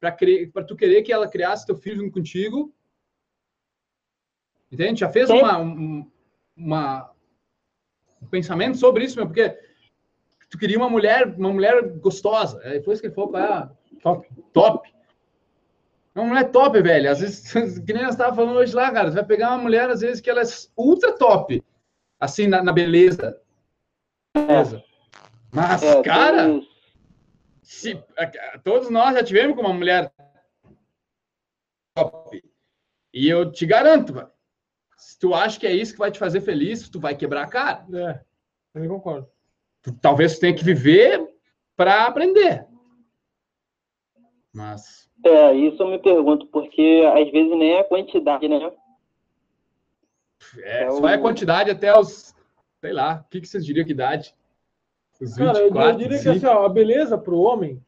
para 0.01 0.65
tu 0.65 0.77
querer 0.77 1.03
que 1.03 1.13
ela 1.13 1.29
criasse 1.29 1.67
teu 1.67 1.77
filho 1.77 1.97
junto 1.97 2.13
contigo? 2.13 2.73
Entende? 4.71 5.01
Já 5.01 5.09
fez 5.11 5.29
uma, 5.31 5.59
um, 5.59 6.09
uma- 6.57 7.11
um 8.23 8.27
pensamento 8.27 8.77
sobre 8.77 9.05
isso, 9.05 9.17
meu? 9.17 9.27
Porque 9.27 9.57
tu 10.49 10.59
queria 10.59 10.79
uma 10.79 10.91
mulher, 10.91 11.27
uma 11.37 11.53
mulher 11.53 11.83
gostosa. 11.99 12.61
É, 12.65 12.81
Foi 12.83 12.95
isso 12.95 13.03
que 13.03 13.09
ele 13.09 13.15
falou, 13.15 13.37
ah, 13.37 13.71
top, 14.03 14.29
top. 14.53 14.93
É 16.15 16.21
uma 16.21 16.29
mulher 16.29 16.51
top, 16.51 16.81
velho. 16.83 17.11
Às 17.11 17.21
vezes, 17.21 17.53
que 17.85 17.93
nem 17.93 18.03
nós 18.03 18.13
estávamos 18.15 18.37
falando 18.37 18.57
hoje 18.57 18.75
lá, 18.75 18.91
cara, 18.91 19.11
você 19.11 19.17
vai 19.17 19.25
pegar 19.25 19.51
uma 19.51 19.63
mulher, 19.63 19.89
às 19.91 20.01
vezes, 20.01 20.21
que 20.21 20.31
ela 20.31 20.43
é 20.43 20.47
ultra 20.77 21.17
top, 21.17 21.63
assim, 22.19 22.47
na, 22.47 22.63
na 22.63 22.73
beleza. 22.73 23.41
Beleza. 24.35 24.83
Mas, 25.53 25.83
É, 25.83 26.03
cara, 26.03 26.49
isso. 26.49 26.69
se, 27.63 28.05
todos 28.65 28.91
nós 28.91 29.15
já 29.15 29.23
tivemos 29.25 29.55
com 29.55 29.63
uma 29.63 29.73
mulher 29.73 30.13
top. 31.95 32.43
E 33.13 33.29
eu 33.29 33.51
te 33.51 33.65
garanto, 33.67 34.13
velho, 34.13 34.31
se 34.97 35.19
tu 35.19 35.35
acha 35.35 35.59
que 35.59 35.67
é 35.67 35.73
isso 35.73 35.93
que 35.93 35.99
vai 35.99 36.11
te 36.11 36.19
fazer 36.19 36.41
feliz, 36.41 36.89
tu 36.89 37.01
vai 37.01 37.17
quebrar 37.17 37.45
a 37.45 37.49
cara. 37.49 37.87
É, 37.95 38.21
também 38.73 38.89
concordo. 38.89 39.29
Talvez 40.01 40.39
tenha 40.39 40.55
que 40.55 40.65
viver 40.65 41.27
para 41.77 42.07
aprender. 42.07 42.67
Mas, 44.53 45.09
É, 45.25 45.53
isso 45.55 45.83
eu 45.83 45.89
me 45.89 45.99
pergunto, 45.99 46.47
porque 46.47 47.03
às 47.15 47.31
vezes 47.31 47.51
nem 47.57 47.73
é 47.73 47.81
a 47.81 47.85
quantidade, 47.85 48.49
né? 48.49 48.73
é, 50.59 50.85
É 50.85 50.91
só 50.91 51.09
é 51.09 51.15
a 51.15 51.19
o- 51.19 51.23
quantidade 51.23 51.71
até 51.71 51.97
os, 51.99 52.35
sei 52.81 52.93
lá, 52.93 53.23
o 53.27 53.31
que, 53.31 53.41
que 53.41 53.47
vocês 53.49 53.65
diriam 53.65 53.85
que 53.85 53.93
idade? 53.93 54.35
Os 55.21 55.35
Cara, 55.37 55.59
eu, 55.59 55.67
eu 55.67 55.71
24, 55.73 55.99
diria 55.99 56.19
que 56.19 56.29
25? 56.29 56.47
assim, 56.47 56.47
ó, 56.47 56.65
a 56.65 56.69
beleza 56.69 57.19
para 57.19 57.35
o 57.35 57.41
homem 57.43 57.83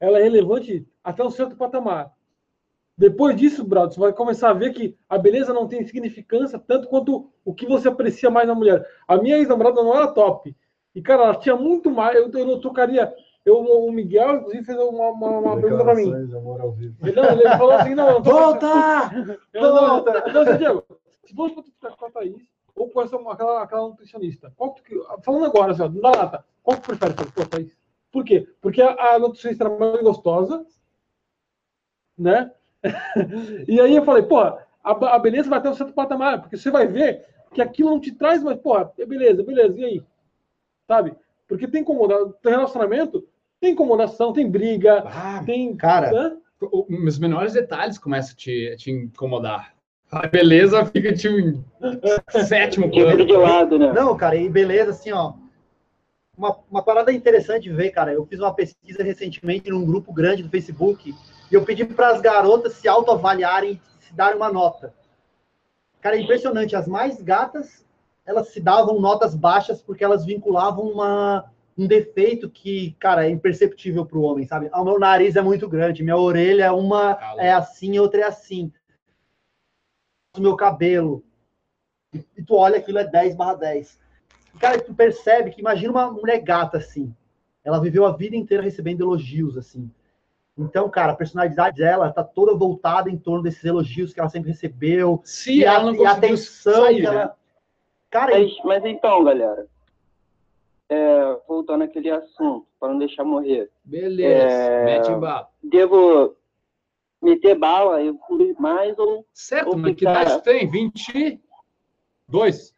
ela 0.00 0.18
é 0.18 0.22
relevante 0.22 0.84
até 1.02 1.22
um 1.24 1.30
certo 1.30 1.56
patamar. 1.56 2.12
Depois 2.98 3.36
disso, 3.36 3.64
brother, 3.64 3.94
você 3.94 4.00
vai 4.00 4.12
começar 4.12 4.50
a 4.50 4.54
ver 4.54 4.72
que 4.72 4.96
a 5.08 5.16
beleza 5.16 5.52
não 5.54 5.66
tem 5.66 5.84
significância 5.86 6.58
tanto 6.58 6.88
quanto 6.88 7.32
o 7.44 7.54
que 7.54 7.66
você 7.66 7.88
aprecia 7.88 8.30
mais 8.30 8.46
na 8.46 8.54
mulher. 8.54 8.84
A 9.08 9.16
minha 9.16 9.36
ex-namorada 9.38 9.82
não 9.82 9.94
era 9.96 10.12
top. 10.12 10.54
E, 10.94 11.00
cara, 11.02 11.24
ela 11.24 11.34
tinha 11.36 11.56
muito 11.56 11.90
mais. 11.90 12.16
Eu, 12.16 12.30
eu 12.30 12.46
não 12.46 12.60
trocaria. 12.60 13.12
Eu, 13.44 13.58
o 13.60 13.90
Miguel, 13.90 14.36
inclusive, 14.36 14.64
fez 14.64 14.78
uma, 14.78 15.08
uma, 15.10 15.38
uma 15.38 15.60
pergunta 15.60 15.84
para 15.84 15.94
mim. 15.94 16.12
Ele, 17.02 17.12
não, 17.16 17.30
ele 17.32 17.48
falou 17.56 17.72
assim: 17.72 17.94
não, 17.94 18.12
não 18.14 18.22
tô 18.22 18.30
Volta! 18.30 18.66
Eu 19.52 19.62
não, 19.62 19.88
Volta! 19.88 20.32
não, 20.32 20.44
não, 20.44 20.56
Diego, 20.56 20.84
se 21.24 21.34
fosse 21.34 21.54
pra 21.54 21.62
tu 21.62 21.70
ficar 21.72 21.90
com 21.96 22.06
a 22.06 22.10
Thaís 22.10 22.36
ou 22.76 22.88
com 22.88 23.02
essa, 23.02 23.16
aquela, 23.16 23.62
aquela 23.62 23.88
nutricionista, 23.88 24.52
qual 24.56 24.74
que, 24.74 24.82
tu- 24.82 25.06
falando 25.22 25.46
agora, 25.46 25.72
assim, 25.72 25.88
na 26.00 26.10
lata, 26.10 26.44
qual 26.62 26.76
que 26.76 26.82
tu 26.82 26.96
prefere? 26.96 27.14
Falei, 27.14 27.32
Pô, 27.34 27.46
Thaís. 27.46 27.76
Por 28.12 28.24
quê? 28.24 28.46
Porque 28.60 28.80
a, 28.82 29.14
a 29.14 29.18
nutricionista 29.18 29.64
era 29.64 29.76
mais 29.78 30.02
gostosa, 30.02 30.64
né? 32.16 32.52
e 33.68 33.80
aí 33.80 33.96
eu 33.96 34.04
falei, 34.04 34.22
porra, 34.22 34.66
a, 34.82 34.90
a 35.14 35.18
beleza 35.18 35.48
vai 35.48 35.58
até 35.58 35.70
um 35.70 35.74
certo 35.74 35.92
patamar, 35.92 36.40
porque 36.40 36.56
você 36.56 36.70
vai 36.70 36.86
ver 36.86 37.24
que 37.52 37.60
aquilo 37.62 37.90
não 37.90 38.00
te 38.00 38.12
traz 38.12 38.42
mais, 38.42 38.58
porra, 38.58 38.92
beleza, 39.06 39.42
beleza, 39.42 39.78
e 39.78 39.84
aí? 39.84 40.02
Sabe? 40.86 41.14
Porque 41.48 41.66
tem 41.68 41.82
incomodação, 41.82 42.34
tem 42.42 42.52
relacionamento, 42.52 43.26
tem 43.60 43.72
incomodação, 43.72 44.32
tem 44.32 44.50
briga, 44.50 45.04
Ah, 45.06 45.42
tem. 45.44 45.76
Cara, 45.76 46.10
né? 46.10 46.36
os 46.60 47.18
menores 47.18 47.52
detalhes 47.52 47.98
começam 47.98 48.32
a 48.32 48.36
te, 48.36 48.70
a 48.72 48.76
te 48.76 48.90
incomodar. 48.90 49.74
A 50.10 50.26
beleza 50.26 50.84
fica 50.86 51.12
tipo, 51.12 51.34
em 51.38 51.64
sétimo 52.46 52.90
plano. 52.90 53.24
de 53.24 53.32
lado, 53.32 53.78
né? 53.78 53.92
Não, 53.92 54.16
cara, 54.16 54.36
e 54.36 54.48
beleza, 54.48 54.90
assim, 54.90 55.10
ó. 55.10 55.34
Uma, 56.36 56.58
uma 56.70 56.82
parada 56.82 57.12
interessante 57.12 57.64
de 57.64 57.72
ver, 57.72 57.90
cara. 57.90 58.12
Eu 58.12 58.26
fiz 58.26 58.38
uma 58.38 58.54
pesquisa 58.54 59.02
recentemente 59.02 59.70
num 59.70 59.84
grupo 59.84 60.12
grande 60.12 60.42
do 60.42 60.50
Facebook 60.50 61.14
e 61.50 61.54
eu 61.54 61.62
pedi 61.64 61.84
para 61.84 62.08
as 62.08 62.20
garotas 62.20 62.74
se 62.74 62.88
autoavaliarem, 62.88 63.80
se 64.00 64.14
darem 64.14 64.36
uma 64.36 64.52
nota. 64.52 64.94
Cara, 66.00 66.16
é 66.16 66.20
impressionante. 66.20 66.74
As 66.74 66.88
mais 66.88 67.20
gatas, 67.22 67.84
elas 68.24 68.48
se 68.48 68.60
davam 68.60 69.00
notas 69.00 69.34
baixas 69.34 69.82
porque 69.82 70.04
elas 70.04 70.24
vinculavam 70.24 70.84
uma, 70.84 71.50
um 71.76 71.86
defeito 71.86 72.48
que, 72.48 72.92
cara, 72.98 73.26
é 73.26 73.30
imperceptível 73.30 74.04
para 74.06 74.18
o 74.18 74.22
homem, 74.22 74.46
sabe? 74.46 74.68
Ah, 74.72 74.80
O 74.80 74.84
meu 74.84 74.98
nariz 74.98 75.36
é 75.36 75.42
muito 75.42 75.68
grande, 75.68 76.02
minha 76.02 76.16
orelha 76.16 76.72
uma 76.72 77.14
Cala. 77.16 77.42
é 77.42 77.52
assim, 77.52 77.98
outra 77.98 78.20
é 78.20 78.24
assim. 78.24 78.72
O 80.36 80.40
meu 80.40 80.56
cabelo, 80.56 81.24
e, 82.14 82.42
tu 82.42 82.54
olha 82.54 82.78
aquilo 82.78 82.98
é 82.98 83.04
10 83.04 83.34
barra 83.36 83.54
10. 83.54 83.98
E, 84.54 84.58
Cara, 84.58 84.80
tu 84.80 84.94
percebe 84.94 85.50
que 85.50 85.60
imagina 85.60 85.92
uma 85.92 86.10
mulher 86.10 86.40
gata 86.40 86.78
assim. 86.78 87.14
Ela 87.64 87.80
viveu 87.80 88.04
a 88.04 88.16
vida 88.16 88.36
inteira 88.36 88.62
recebendo 88.62 89.02
elogios 89.02 89.56
assim. 89.56 89.90
Então, 90.56 90.88
cara, 90.90 91.12
a 91.12 91.16
personalidade 91.16 91.78
dela 91.78 92.12
tá 92.12 92.22
toda 92.22 92.54
voltada 92.54 93.08
em 93.10 93.16
torno 93.16 93.42
desses 93.42 93.64
elogios 93.64 94.12
que 94.12 94.20
ela 94.20 94.28
sempre 94.28 94.50
recebeu. 94.50 95.20
Se 95.24 95.58
e, 95.58 95.66
a, 95.66 95.74
ela 95.74 95.84
não 95.92 96.02
e 96.02 96.04
a 96.04 96.12
atenção 96.12 96.84
sair, 96.84 97.00
que 97.00 97.06
ela. 97.06 97.24
né? 97.24 97.32
Cara, 98.12 98.38
Mas, 98.38 98.52
mas 98.62 98.84
então, 98.84 99.24
galera, 99.24 99.66
é, 100.90 101.40
voltando 101.48 101.82
àquele 101.84 102.10
assunto, 102.10 102.66
para 102.78 102.90
não 102.90 102.98
deixar 102.98 103.24
morrer, 103.24 103.70
Beleza, 103.82 104.54
É. 104.54 104.84
mete 104.84 105.14
bala. 105.14 105.48
devo 105.62 106.36
meter 107.22 107.54
bala, 107.58 108.02
eu 108.02 108.18
fui 108.26 108.54
mais 108.58 108.98
ou 108.98 109.26
Certo, 109.32 109.70
Ô, 109.70 109.76
mas 109.78 109.96
que 109.96 110.04
idade 110.04 110.34
tu 110.36 110.42
tem? 110.42 110.68
22? 110.70 112.74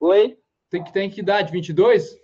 Oi? 0.00 0.36
Tem 0.68 0.82
que, 0.82 0.92
tem 0.92 1.08
que 1.08 1.20
idade? 1.20 1.52
22? 1.52 2.18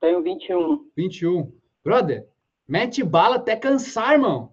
Tenho 0.00 0.20
21. 0.22 0.90
21. 0.96 1.52
Brother, 1.84 2.26
mete 2.66 3.04
bala 3.04 3.36
até 3.36 3.54
cansar, 3.54 4.14
irmão. 4.14 4.52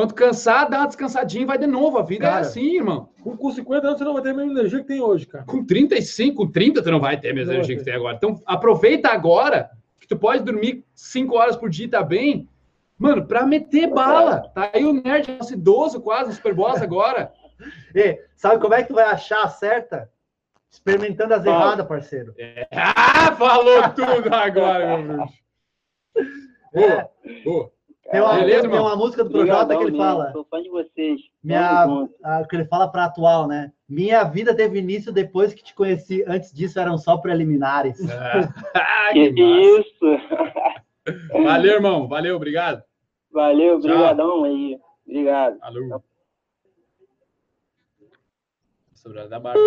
Quando 0.00 0.14
cansar, 0.14 0.66
dá 0.70 0.78
uma 0.78 0.86
descansadinha 0.86 1.42
e 1.42 1.46
vai 1.46 1.58
de 1.58 1.66
novo. 1.66 1.98
A 1.98 2.02
vida 2.02 2.24
é 2.24 2.30
Cara. 2.30 2.40
assim, 2.40 2.76
irmão. 2.76 3.10
Com, 3.22 3.36
com 3.36 3.52
50 3.52 3.86
anos 3.86 3.98
você 3.98 4.04
não 4.04 4.14
vai 4.14 4.22
ter 4.22 4.30
a 4.30 4.34
mesma 4.34 4.52
energia 4.52 4.78
que 4.78 4.86
tem 4.86 4.98
hoje, 5.02 5.26
cara. 5.26 5.44
Com 5.44 5.62
35, 5.62 6.36
com 6.46 6.50
30, 6.50 6.82
tu 6.82 6.90
não 6.90 7.00
vai 7.00 7.20
ter 7.20 7.28
a 7.28 7.34
mesma 7.34 7.52
Não 7.52 7.58
energia 7.58 7.76
que 7.76 7.84
tem 7.84 7.92
agora. 7.92 8.16
Então, 8.16 8.40
aproveita 8.46 9.10
agora, 9.10 9.68
que 10.00 10.08
tu 10.08 10.16
pode 10.16 10.42
dormir 10.42 10.86
5 10.94 11.36
horas 11.36 11.54
por 11.54 11.68
dia 11.68 11.84
e 11.84 11.90
tá 11.90 12.02
bem. 12.02 12.48
Mano, 12.96 13.26
pra 13.26 13.44
meter 13.44 13.88
bala. 13.88 14.50
Tá 14.54 14.70
aí 14.72 14.86
o 14.86 14.94
nerd, 14.94 15.36
nosso 15.36 15.52
idoso 15.52 16.00
quase, 16.00 16.32
Super 16.32 16.54
Boss 16.54 16.80
agora. 16.80 17.30
e, 17.94 18.18
sabe 18.34 18.58
como 18.58 18.72
é 18.72 18.80
que 18.80 18.88
tu 18.88 18.94
vai 18.94 19.04
achar 19.04 19.42
a 19.42 19.48
certa? 19.48 20.10
Experimentando 20.70 21.34
as 21.34 21.44
Fala. 21.44 21.62
erradas, 21.62 21.86
parceiro. 21.86 22.34
Ah, 22.72 23.36
falou 23.36 23.82
tudo 23.90 24.34
agora, 24.34 24.96
meu 24.96 25.16
bruxo. 25.16 25.34
Boa, 26.72 27.10
boa. 27.44 27.79
Tem 28.10 28.20
uma, 28.20 28.34
Beleza, 28.40 28.68
tem 28.68 28.78
uma 28.80 28.96
música 28.96 29.22
do 29.22 29.30
Projota 29.30 29.68
que 29.76 29.82
ele 29.82 29.92
mesmo, 29.92 30.04
fala. 30.04 30.32
Sou 30.32 30.44
fã 30.44 30.60
de 30.60 30.68
vocês. 30.68 31.20
Minha, 31.44 31.86
ah, 32.24 32.42
que 32.48 32.56
ele 32.56 32.64
fala 32.64 32.90
para 32.90 33.04
atual, 33.04 33.46
né? 33.46 33.72
Minha 33.88 34.24
vida 34.24 34.52
teve 34.54 34.80
início 34.80 35.12
depois 35.12 35.54
que 35.54 35.62
te 35.62 35.72
conheci. 35.72 36.24
Antes 36.26 36.52
disso 36.52 36.80
eram 36.80 36.98
só 36.98 37.16
preliminares. 37.16 37.98
Ah, 38.74 39.12
Que 39.12 39.32
que 39.32 39.42
isso? 39.42 40.06
Valeu, 41.44 41.74
irmão. 41.74 42.06
Valeu, 42.06 42.36
obrigado. 42.36 42.82
Valeu, 43.32 43.80
Tchau. 43.80 43.90
brigadão 43.90 44.44
aí. 44.44 44.78
Obrigado. 45.06 45.58
Alô. 45.60 46.02
Sobre 48.94 49.20
a 49.20 49.26
da 49.26 49.40
barba 49.40 49.58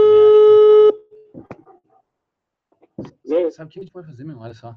também, 3.25 3.45
acho. 3.45 3.55
Sabe 3.55 3.69
o 3.69 3.71
que 3.71 3.79
a 3.79 3.81
gente 3.81 3.91
pode 3.91 4.07
fazer, 4.07 4.23
meu? 4.23 4.39
Olha 4.39 4.53
só. 4.53 4.75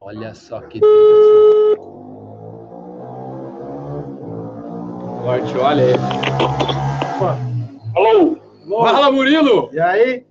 Olha 0.00 0.34
só 0.34 0.60
que 0.62 0.78
interessante. 0.78 2.13
Corte, 5.24 5.56
olha 5.56 5.84
aí. 5.86 5.94
Alô? 7.96 8.36
Fala, 8.82 9.10
Murilo! 9.10 9.70
E 9.72 9.80
aí? 9.80 10.26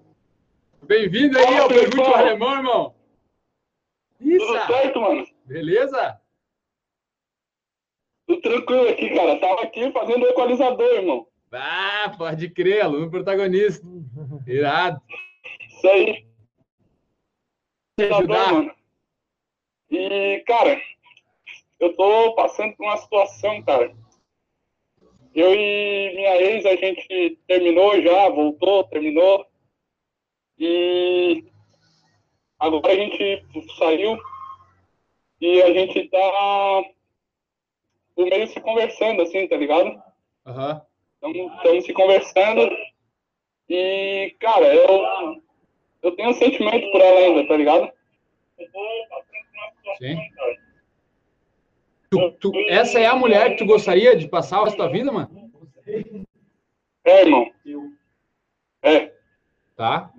Bem-vindo 0.84 1.36
aí 1.36 1.58
ao 1.58 1.68
Pergunte 1.68 2.00
ao 2.00 2.16
Alemão, 2.16 2.58
irmão. 2.58 2.96
Isso! 4.22 4.46
Tudo 4.46 4.68
certo, 4.68 5.02
mano? 5.02 5.26
Beleza? 5.46 6.22
Tudo 8.28 8.42
tranquilo 8.44 8.88
aqui, 8.88 9.16
cara. 9.16 9.40
Tava 9.40 9.64
aqui 9.64 9.92
fazendo 9.92 10.28
equalizador, 10.28 10.94
irmão. 10.94 11.28
Ah, 11.52 12.14
pode 12.16 12.52
crer, 12.52 12.84
aluno 12.84 13.10
protagonista. 13.10 13.84
Irado. 14.46 15.02
Isso 15.70 15.88
aí, 15.88 16.24
ajudar. 18.00 18.54
mano. 18.54 18.72
E, 19.90 20.44
cara, 20.46 20.80
eu 21.80 21.96
tô 21.96 22.36
passando 22.36 22.76
por 22.76 22.86
uma 22.86 22.98
situação, 22.98 23.60
cara. 23.64 24.03
Eu 25.36 25.54
e 25.54 26.14
minha 26.16 26.42
ex, 26.42 26.66
a 26.66 26.76
gente 26.76 27.38
terminou 27.48 28.00
já, 28.02 28.30
voltou, 28.30 28.84
terminou. 28.86 29.46
E 30.60 31.44
agora 32.60 32.94
a 32.94 32.96
gente 32.96 33.44
saiu 33.78 34.18
e 35.42 35.62
a 35.62 35.74
gente 35.74 36.08
tá 36.10 36.84
por 38.16 38.26
meio 38.28 38.48
se 38.48 38.62
conversando, 38.62 39.24
assim, 39.24 39.48
tá 39.48 39.58
ligado? 39.58 40.02
Aham. 40.46 40.82
Estamos 41.24 41.86
se 41.86 41.94
conversando 41.94 42.70
e, 43.70 44.36
cara, 44.40 44.74
eu, 44.74 45.42
eu 46.04 46.16
tenho 46.16 46.30
um 46.30 46.34
sentimento 46.34 46.92
por 46.92 47.02
ela 47.02 47.20
ainda, 47.20 47.48
tá 47.48 47.58
ligado? 47.58 47.92
Sim. 49.98 50.18
Tu- 52.20 52.52
tu- 52.52 52.58
essa 52.70 53.00
é 53.00 53.06
a 53.06 53.16
mulher 53.16 53.50
que 53.52 53.58
tu 53.58 53.66
gostaria 53.66 54.16
de 54.16 54.28
passar 54.28 54.62
o 54.62 54.66
resto 54.66 54.78
da 54.78 54.88
vida, 54.88 55.12
mano? 55.12 55.52
É, 57.06 57.22
irmão. 57.22 57.52
É, 58.82 59.14
Tá? 59.76 60.12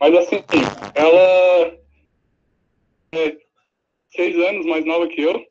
mas 0.00 0.14
assim, 0.16 0.36
ela 0.94 1.78
é 3.14 3.36
seis 4.10 4.36
anos 4.36 4.64
mais 4.66 4.84
nova 4.84 5.06
que 5.08 5.20
eu. 5.20 5.44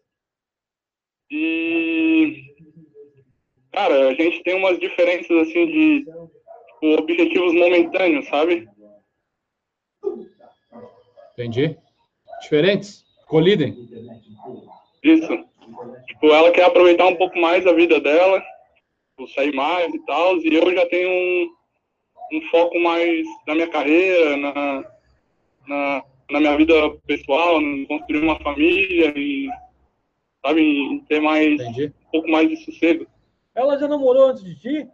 E, 1.30 2.56
cara, 3.72 4.10
a 4.10 4.13
gente 4.13 4.44
tem 4.44 4.56
umas 4.56 4.80
diferenças, 4.80 5.32
assim, 5.32 5.66
de 5.68 6.00
tipo, 6.06 7.02
objetivos 7.02 7.54
momentâneos, 7.54 8.28
sabe? 8.28 8.68
Entendi. 11.34 11.76
Diferentes? 12.42 13.04
Colidem. 13.28 13.76
Isso. 15.04 15.46
Tipo, 16.08 16.28
ela 16.28 16.52
quer 16.52 16.66
aproveitar 16.66 17.08
um 17.08 17.16
pouco 17.16 17.38
mais 17.39 17.66
a 17.68 17.74
vida 17.74 18.00
dela, 18.00 18.42
tipo, 19.10 19.28
sair 19.34 19.54
mais 19.54 19.94
e 19.94 20.00
tal, 20.06 20.38
e 20.38 20.54
eu 20.56 20.74
já 20.74 20.86
tenho 20.88 21.10
um, 21.10 22.38
um 22.38 22.42
foco 22.50 22.80
mais 22.80 23.26
na 23.48 23.56
minha 23.56 23.68
carreira, 23.68 24.38
na, 24.38 24.86
na, 25.68 26.04
na 26.32 26.39
minha 26.39 26.58
vida 26.58 26.74
pessoal, 27.08 27.62
em 27.62 27.86
construir 27.86 28.20
uma 28.20 28.39
família 28.39 29.13
e, 29.18 29.50
sabe, 30.46 30.62
em 30.62 31.00
ter 31.06 31.22
mais, 31.22 31.60
Entendi. 31.62 31.94
um 32.08 32.12
pouco 32.12 32.30
mais 32.30 32.50
de 32.50 32.58
sossego. 32.58 33.06
Ela 33.56 33.78
já 33.78 33.88
namorou 33.88 34.28
antes 34.28 34.44
de 34.44 34.56
ti? 34.60 34.88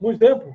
Muito 0.00 0.18
tempo? 0.18 0.54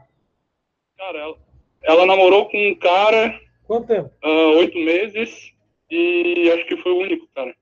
Cara, 0.98 1.20
ela, 1.20 1.38
ela 1.84 2.06
namorou 2.06 2.50
com 2.50 2.58
um 2.58 2.76
cara 2.76 3.40
Quanto 3.68 3.88
tempo? 3.88 4.10
há 4.24 4.30
oito 4.58 4.78
meses 4.80 5.52
e 5.92 6.50
acho 6.52 6.66
que 6.66 6.78
foi 6.78 6.92
o 6.92 7.00
único, 7.00 7.28
cara. 7.36 7.54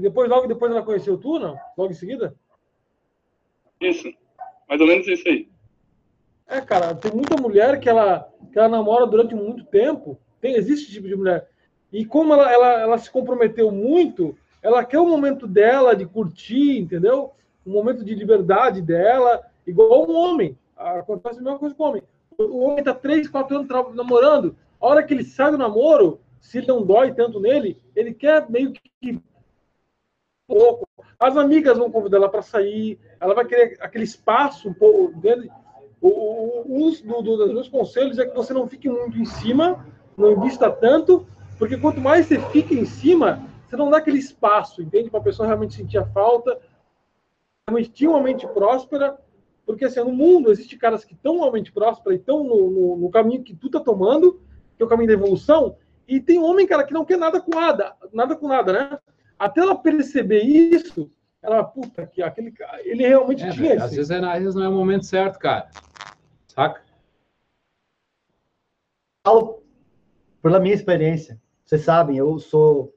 E 0.00 0.02
depois, 0.02 0.30
logo 0.30 0.46
depois 0.46 0.72
ela 0.72 0.82
conheceu 0.82 1.18
tu, 1.18 1.38
não? 1.38 1.58
Logo 1.76 1.90
em 1.90 1.94
seguida? 1.94 2.34
Isso. 3.78 4.10
Mais 4.66 4.80
ou 4.80 4.86
menos 4.86 5.06
isso 5.06 5.28
aí. 5.28 5.46
É, 6.48 6.58
cara, 6.62 6.94
tem 6.94 7.12
muita 7.12 7.36
mulher 7.36 7.78
que 7.78 7.86
ela, 7.86 8.26
que 8.50 8.58
ela 8.58 8.70
namora 8.70 9.06
durante 9.06 9.34
muito 9.34 9.62
tempo. 9.66 10.18
Tem, 10.40 10.54
existe 10.54 10.84
esse 10.84 10.92
tipo 10.94 11.06
de 11.06 11.14
mulher. 11.14 11.50
E 11.92 12.06
como 12.06 12.32
ela, 12.32 12.50
ela, 12.50 12.80
ela 12.80 12.98
se 12.98 13.10
comprometeu 13.10 13.70
muito, 13.70 14.34
ela 14.62 14.82
quer 14.86 14.98
o 14.98 15.06
momento 15.06 15.46
dela 15.46 15.94
de 15.94 16.06
curtir, 16.06 16.78
entendeu? 16.78 17.32
O 17.66 17.68
momento 17.68 18.02
de 18.02 18.14
liberdade 18.14 18.80
dela, 18.80 19.42
igual 19.66 20.10
um 20.10 20.16
homem. 20.16 20.56
Acontece 20.74 21.40
a 21.40 21.42
mesma 21.42 21.58
coisa 21.58 21.74
com 21.74 21.82
o 21.84 21.88
homem. 21.88 22.02
O 22.38 22.60
homem 22.60 22.82
tá 22.82 22.94
três, 22.94 23.28
quatro 23.28 23.54
anos 23.54 23.68
tra- 23.68 23.90
namorando. 23.92 24.56
A 24.80 24.86
hora 24.86 25.02
que 25.02 25.12
ele 25.12 25.24
sai 25.24 25.50
do 25.50 25.58
namoro, 25.58 26.22
se 26.40 26.56
ele 26.56 26.68
não 26.68 26.82
dói 26.82 27.12
tanto 27.12 27.38
nele, 27.38 27.78
ele 27.94 28.14
quer 28.14 28.48
meio 28.48 28.72
que 28.72 29.20
pouco. 30.50 30.88
As 31.18 31.36
amigas 31.36 31.78
vão 31.78 31.90
convidar 31.90 32.16
ela 32.16 32.28
para 32.28 32.42
sair, 32.42 32.98
ela 33.20 33.34
vai 33.34 33.44
querer 33.44 33.76
aquele 33.80 34.04
espaço 34.04 34.68
um 34.68 34.74
pouco. 34.74 35.14
O, 36.02 36.64
um 36.66 36.90
do, 36.90 37.22
do- 37.22 37.36
dos 37.36 37.52
meus 37.52 37.68
conselhos 37.68 38.18
é 38.18 38.26
que 38.26 38.34
você 38.34 38.52
não 38.52 38.66
fique 38.66 38.88
muito 38.88 39.16
em 39.18 39.24
cima, 39.24 39.84
não 40.16 40.32
invista 40.32 40.70
tanto, 40.70 41.26
porque 41.58 41.76
quanto 41.76 42.00
mais 42.00 42.26
você 42.26 42.40
fica 42.50 42.74
em 42.74 42.86
cima, 42.86 43.46
você 43.68 43.76
não 43.76 43.90
dá 43.90 43.98
aquele 43.98 44.18
espaço, 44.18 44.82
entende? 44.82 45.10
Para 45.10 45.20
a 45.20 45.24
pessoa 45.24 45.46
realmente 45.46 45.74
sentir 45.74 45.98
a 45.98 46.06
falta, 46.06 46.58
realmente 47.68 47.90
ter 47.90 48.08
uma 48.08 48.20
mente 48.22 48.46
próspera, 48.48 49.18
porque 49.66 49.84
assim, 49.84 50.00
no 50.00 50.10
mundo 50.10 50.50
existe 50.50 50.76
caras 50.78 51.04
que 51.04 51.12
estão 51.12 51.36
uma 51.36 51.52
mente 51.52 51.70
próspera 51.70 52.16
e 52.16 52.18
estão 52.18 52.42
no, 52.42 52.70
no, 52.70 52.96
no 52.96 53.10
caminho 53.10 53.44
que 53.44 53.54
tu 53.54 53.70
tá 53.70 53.78
tomando, 53.78 54.40
que 54.76 54.82
é 54.82 54.86
o 54.86 54.88
caminho 54.88 55.08
da 55.08 55.14
evolução, 55.14 55.76
e 56.08 56.18
tem 56.18 56.40
homem, 56.42 56.66
cara, 56.66 56.82
que 56.82 56.94
não 56.94 57.04
quer 57.04 57.18
nada 57.18 57.40
com 57.40 57.54
nada, 57.54 57.94
nada 58.12 58.34
com 58.34 58.48
nada, 58.48 58.72
né? 58.72 58.98
Até 59.40 59.62
ela 59.62 59.74
perceber 59.74 60.42
isso, 60.42 61.10
ela, 61.40 61.64
puta, 61.64 62.06
que 62.06 62.22
aquele 62.22 62.52
cara, 62.52 62.86
ele 62.86 63.08
realmente 63.08 63.42
É, 63.42 63.50
tinha 63.50 63.82
às, 63.82 63.90
vezes 63.90 64.10
é, 64.10 64.18
às 64.18 64.38
vezes 64.38 64.54
não 64.54 64.64
é 64.64 64.68
o 64.68 64.72
momento 64.72 65.06
certo, 65.06 65.38
cara. 65.38 65.70
Saca? 66.46 66.82
falo 69.26 69.62
pela 70.42 70.60
minha 70.60 70.74
experiência. 70.74 71.40
Vocês 71.64 71.80
sabem, 71.82 72.18
eu 72.18 72.38
sou. 72.38 72.94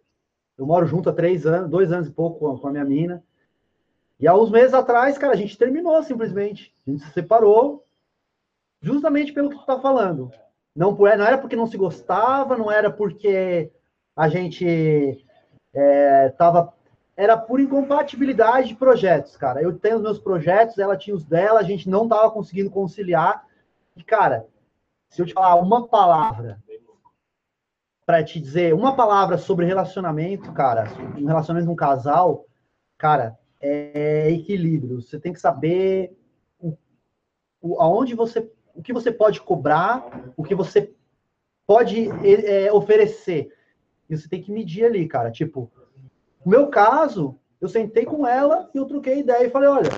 Eu 0.57 0.65
moro 0.65 0.85
junto 0.85 1.09
há 1.09 1.13
três 1.13 1.45
anos, 1.45 1.69
dois 1.69 1.93
anos 1.93 2.09
e 2.09 2.11
pouco 2.11 2.57
com 2.59 2.67
a, 2.67 2.71
minha 2.71 2.83
mina. 2.83 3.23
E 4.19 4.27
há 4.27 4.35
uns 4.35 4.51
meses 4.51 4.73
atrás, 4.73 5.17
cara, 5.17 5.31
a 5.33 5.37
gente 5.37 5.57
terminou 5.57 6.03
simplesmente. 6.03 6.75
A 6.85 6.91
gente 6.91 7.03
se 7.05 7.11
separou 7.11 7.85
justamente 8.81 9.31
pelo 9.31 9.49
que 9.49 9.57
tu 9.57 9.65
tá 9.65 9.79
falando. 9.79 10.29
Não, 10.75 10.93
por- 10.93 11.15
não 11.17 11.25
era 11.25 11.37
porque 11.37 11.55
não 11.55 11.67
se 11.67 11.77
gostava, 11.77 12.57
não 12.57 12.69
era 12.69 12.91
porque 12.91 13.71
a 14.15 14.27
gente 14.27 15.25
é, 15.73 16.29
tava. 16.29 16.73
Era 17.15 17.37
por 17.37 17.59
incompatibilidade 17.59 18.69
de 18.69 18.75
projetos, 18.75 19.37
cara. 19.37 19.61
Eu 19.61 19.77
tenho 19.77 19.97
os 19.97 20.01
meus 20.01 20.19
projetos, 20.19 20.79
ela 20.79 20.97
tinha 20.97 21.15
os 21.15 21.23
dela, 21.23 21.59
a 21.59 21.63
gente 21.63 21.87
não 21.87 22.07
tava 22.07 22.31
conseguindo 22.31 22.71
conciliar. 22.71 23.45
E, 23.95 24.03
cara, 24.03 24.47
se 25.09 25.21
eu 25.21 25.25
te 25.25 25.33
falar 25.33 25.55
uma 25.55 25.87
palavra 25.87 26.59
para 28.05 28.23
te 28.23 28.39
dizer 28.39 28.73
uma 28.73 28.95
palavra 28.95 29.37
sobre 29.37 29.65
relacionamento, 29.65 30.51
cara, 30.53 30.85
um 31.15 31.25
relacionamento 31.25 31.67
com 31.67 31.73
um 31.73 31.75
casal, 31.75 32.47
cara, 32.97 33.37
é 33.61 34.29
equilíbrio. 34.31 35.01
Você 35.01 35.19
tem 35.19 35.31
que 35.31 35.39
saber 35.39 36.17
o, 36.59 36.75
o, 37.61 37.79
aonde 37.79 38.15
você, 38.15 38.51
o 38.73 38.81
que 38.81 38.91
você 38.91 39.11
pode 39.11 39.39
cobrar, 39.39 40.33
o 40.35 40.43
que 40.43 40.55
você 40.55 40.91
pode 41.65 42.09
é, 42.25 42.71
oferecer. 42.73 43.53
E 44.09 44.17
você 44.17 44.27
tem 44.27 44.41
que 44.41 44.51
medir 44.51 44.85
ali, 44.85 45.07
cara. 45.07 45.31
Tipo, 45.31 45.71
no 46.45 46.51
meu 46.51 46.67
caso, 46.67 47.37
eu 47.59 47.67
sentei 47.67 48.05
com 48.05 48.27
ela 48.27 48.69
e 48.73 48.77
eu 48.77 48.85
troquei 48.85 49.19
ideia 49.19 49.45
e 49.45 49.49
falei, 49.49 49.69
olha, 49.69 49.89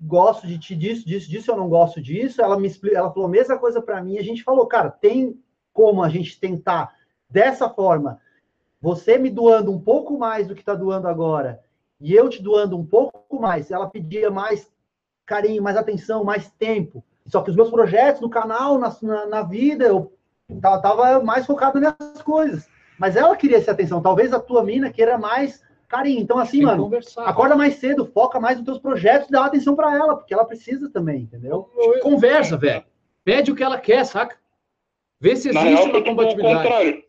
gosto 0.00 0.46
de 0.46 0.58
ti 0.58 0.76
disso, 0.76 1.06
disso, 1.06 1.30
disso, 1.30 1.50
eu 1.50 1.56
não 1.56 1.68
gosto 1.68 2.00
disso. 2.00 2.42
Ela 2.42 2.58
me 2.58 2.66
explicou, 2.66 2.98
ela 2.98 3.12
falou 3.12 3.26
a 3.26 3.32
mesma 3.32 3.58
coisa 3.58 3.80
para 3.80 4.02
mim. 4.02 4.18
A 4.18 4.22
gente 4.22 4.42
falou, 4.42 4.66
cara, 4.66 4.90
tem 4.90 5.40
como 5.72 6.02
a 6.02 6.08
gente 6.08 6.38
tentar 6.38 6.94
dessa 7.28 7.68
forma, 7.68 8.20
você 8.80 9.18
me 9.18 9.28
doando 9.28 9.72
um 9.72 9.80
pouco 9.80 10.16
mais 10.16 10.46
do 10.46 10.54
que 10.54 10.60
está 10.60 10.74
doando 10.74 11.08
agora, 11.08 11.60
e 12.00 12.14
eu 12.14 12.28
te 12.28 12.40
doando 12.40 12.76
um 12.76 12.86
pouco 12.86 13.40
mais, 13.40 13.70
ela 13.70 13.88
pedia 13.88 14.30
mais 14.30 14.70
carinho, 15.26 15.62
mais 15.62 15.76
atenção, 15.76 16.22
mais 16.22 16.50
tempo. 16.52 17.02
Só 17.26 17.42
que 17.42 17.50
os 17.50 17.56
meus 17.56 17.70
projetos 17.70 18.20
no 18.20 18.28
canal, 18.28 18.78
na, 18.78 18.94
na, 19.02 19.26
na 19.26 19.42
vida, 19.42 19.84
eu 19.84 20.12
tava, 20.60 20.82
tava 20.82 21.20
mais 21.24 21.46
focado 21.46 21.80
nessas 21.80 22.22
coisas. 22.22 22.68
Mas 22.98 23.16
ela 23.16 23.36
queria 23.36 23.56
essa 23.58 23.72
atenção. 23.72 24.00
Talvez 24.02 24.32
a 24.32 24.40
tua 24.40 24.62
mina 24.64 24.90
queira 24.90 25.18
mais 25.18 25.62
carinho. 25.88 26.20
Então, 26.20 26.38
assim, 26.38 26.58
Tem 26.58 26.66
mano, 26.66 26.84
conversar. 26.84 27.24
acorda 27.24 27.56
mais 27.56 27.74
cedo, 27.76 28.06
foca 28.06 28.40
mais 28.40 28.56
nos 28.56 28.64
teus 28.64 28.78
projetos, 28.78 29.28
dá 29.30 29.44
atenção 29.44 29.76
para 29.76 29.94
ela, 29.94 30.16
porque 30.16 30.34
ela 30.34 30.44
precisa 30.44 30.90
também, 30.90 31.22
entendeu? 31.22 31.70
Conversa, 32.02 32.56
velho. 32.56 32.84
Pede 33.24 33.50
o 33.52 33.54
que 33.54 33.62
ela 33.62 33.78
quer, 33.78 34.04
saca? 34.04 34.36
Vê 35.20 35.36
se 35.36 35.48
existe 35.48 35.64
real, 35.66 35.84
uma 35.84 35.92
foi 35.92 36.02
tipo 36.02 36.12
o 36.12 36.16
compatibilidade. 36.16 36.62
contrário. 36.62 37.04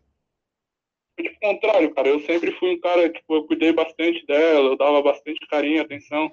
Foi 1.15 1.23
tipo 1.25 1.35
o 1.35 1.49
contrário, 1.53 1.93
cara. 1.95 2.07
Eu 2.07 2.19
sempre 2.21 2.51
fui 2.53 2.75
um 2.75 2.79
cara, 2.79 3.09
tipo, 3.09 3.35
eu 3.35 3.43
cuidei 3.45 3.73
bastante 3.73 4.25
dela, 4.25 4.69
eu 4.69 4.77
dava 4.77 5.01
bastante 5.01 5.39
carinho, 5.49 5.81
atenção. 5.81 6.31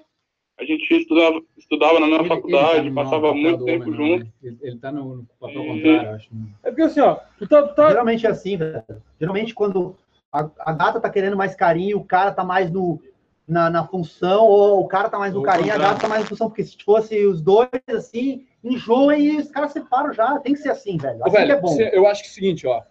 A 0.57 0.65
gente 0.65 0.93
estudava, 0.93 1.41
estudava 1.57 1.99
na 1.99 2.07
mesma 2.07 2.25
faculdade, 2.25 2.89
tá 2.89 2.95
passava 2.95 3.33
muito 3.33 3.65
tempo 3.65 3.89
não, 3.89 3.97
junto. 3.97 4.25
né? 4.25 4.31
Ele, 4.43 4.57
ele 4.61 4.77
tá 4.77 4.91
no, 4.91 5.17
no 5.17 5.27
papel 5.39 5.61
E- 5.61 5.67
contrário, 5.67 6.09
eu 6.09 6.15
acho. 6.15 6.29
É 6.63 6.69
porque 6.69 6.81
assim, 6.83 6.99
ó, 6.99 7.15
tu 7.37 7.47
tá, 7.47 7.67
tu 7.67 7.75
tá, 7.75 7.89
Geralmente 7.89 8.25
é 8.25 8.29
assim, 8.29 8.57
velho. 8.57 8.83
Geralmente 9.19 9.53
quando 9.53 9.95
a, 10.31 10.49
a 10.59 10.71
gata 10.73 10.99
tá 10.99 11.09
querendo 11.09 11.35
mais 11.35 11.55
carinho, 11.55 11.97
o 11.97 12.05
cara 12.05 12.31
tá 12.31 12.43
mais 12.43 12.69
no, 12.69 13.01
na, 13.47 13.69
na 13.69 13.87
função, 13.87 14.45
ou 14.45 14.79
o 14.81 14.87
cara 14.87 15.09
tá 15.09 15.17
mais 15.17 15.33
no 15.33 15.41
carinho, 15.41 15.73
a 15.73 15.77
gata 15.77 16.01
tá 16.01 16.07
mais 16.07 16.21
na 16.21 16.29
função, 16.29 16.47
porque 16.47 16.63
se 16.63 16.77
fosse 16.83 17.25
os 17.25 17.41
dois 17.41 17.69
assim, 17.89 18.45
enjoa 18.63 19.17
e 19.17 19.37
os 19.37 19.49
caras 19.49 19.71
separam 19.71 20.13
já. 20.13 20.39
Tem 20.39 20.53
que 20.53 20.59
ser 20.59 20.69
assim, 20.69 20.97
velho. 20.97 21.21
Assim 21.23 21.35
velho, 21.35 21.47
que 21.47 21.51
é 21.51 21.59
bom. 21.61 21.77
eu 21.79 22.07
acho 22.07 22.21
que 22.21 22.29
é 22.29 22.31
o 22.31 22.33
seguinte, 22.33 22.67
ó. 22.67 22.83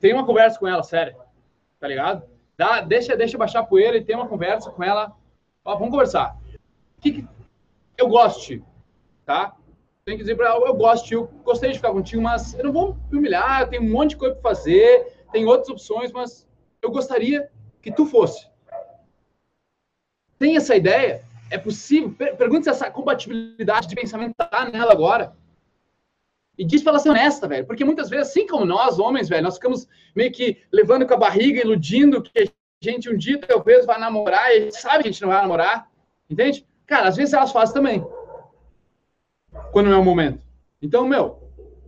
Tem 0.00 0.12
uma 0.12 0.26
conversa 0.26 0.58
com 0.58 0.66
ela, 0.66 0.82
sério. 0.82 1.16
Tá 1.78 1.86
ligado? 1.86 2.22
Dá, 2.56 2.80
deixa, 2.80 3.16
deixa 3.16 3.36
baixar 3.36 3.60
a 3.60 3.64
poeira 3.64 3.96
e 3.96 4.04
tem 4.04 4.16
uma 4.16 4.28
conversa 4.28 4.70
com 4.70 4.82
ela. 4.82 5.12
Ó, 5.64 5.74
vamos 5.76 5.90
conversar. 5.90 6.36
Que 7.00 7.12
que- 7.12 7.28
eu 7.96 8.08
gosto 8.08 8.64
tá? 9.24 9.56
Tem 10.04 10.16
que 10.16 10.22
dizer 10.22 10.36
pra 10.36 10.48
ela, 10.48 10.66
eu 10.66 10.74
gosto 10.74 11.10
eu 11.12 11.26
gostei 11.42 11.70
de 11.70 11.76
ficar 11.78 11.90
contigo, 11.92 12.20
mas 12.20 12.52
eu 12.54 12.64
não 12.64 12.72
vou 12.72 12.94
me 13.10 13.18
humilhar, 13.18 13.62
eu 13.62 13.68
tenho 13.68 13.82
um 13.82 13.90
monte 13.90 14.10
de 14.10 14.16
coisa 14.16 14.34
pra 14.34 14.50
fazer, 14.50 15.24
tem 15.32 15.46
outras 15.46 15.70
opções, 15.70 16.12
mas 16.12 16.46
eu 16.82 16.90
gostaria 16.90 17.50
que 17.80 17.90
tu 17.90 18.04
fosse. 18.04 18.46
Tem 20.38 20.56
essa 20.56 20.76
ideia? 20.76 21.24
É 21.50 21.56
possível? 21.56 22.12
Per- 22.12 22.36
Pergunta 22.36 22.64
se 22.64 22.70
essa 22.70 22.90
compatibilidade 22.90 23.86
de 23.88 23.94
pensamento 23.94 24.34
tá 24.34 24.68
nela 24.70 24.92
agora. 24.92 25.34
E 26.58 26.64
diz 26.64 26.82
pra 26.82 26.90
ela 26.92 26.98
ser 26.98 27.10
honesta, 27.10 27.48
velho. 27.48 27.66
Porque 27.66 27.84
muitas 27.84 28.10
vezes, 28.10 28.28
assim 28.28 28.46
como 28.46 28.64
nós, 28.66 28.98
homens, 28.98 29.28
velho, 29.28 29.42
nós 29.42 29.54
ficamos 29.54 29.88
meio 30.14 30.30
que 30.30 30.62
levando 30.70 31.06
com 31.06 31.14
a 31.14 31.18
barriga, 31.18 31.60
iludindo 31.60 32.22
que 32.22 32.52
gente 32.84 33.10
um 33.10 33.16
dia 33.16 33.40
talvez 33.40 33.86
vai 33.86 33.98
namorar 33.98 34.54
e 34.54 34.70
sabe 34.72 35.02
que 35.02 35.08
a 35.08 35.12
gente 35.12 35.22
não 35.22 35.30
vai 35.30 35.40
namorar. 35.40 35.88
Entende? 36.28 36.66
Cara, 36.86 37.08
às 37.08 37.16
vezes 37.16 37.34
elas 37.34 37.52
fazem 37.52 37.74
também. 37.74 38.06
Quando 39.72 39.88
não 39.88 39.96
é 39.96 40.00
o 40.00 40.04
momento. 40.04 40.44
Então, 40.80 41.06
meu, 41.06 41.42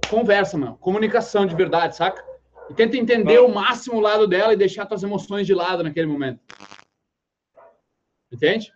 conversa, 0.08 0.56
mano. 0.56 0.76
Comunicação 0.78 1.46
de 1.46 1.54
verdade, 1.54 1.96
saca? 1.96 2.24
E 2.70 2.74
tenta 2.74 2.96
entender 2.96 3.38
o 3.38 3.48
máximo 3.48 3.98
o 3.98 4.00
lado 4.00 4.26
dela 4.26 4.52
e 4.52 4.56
deixar 4.56 4.86
tuas 4.86 5.02
emoções 5.02 5.46
de 5.46 5.54
lado 5.54 5.82
naquele 5.82 6.06
momento. 6.06 6.40
Entende? 8.32 8.72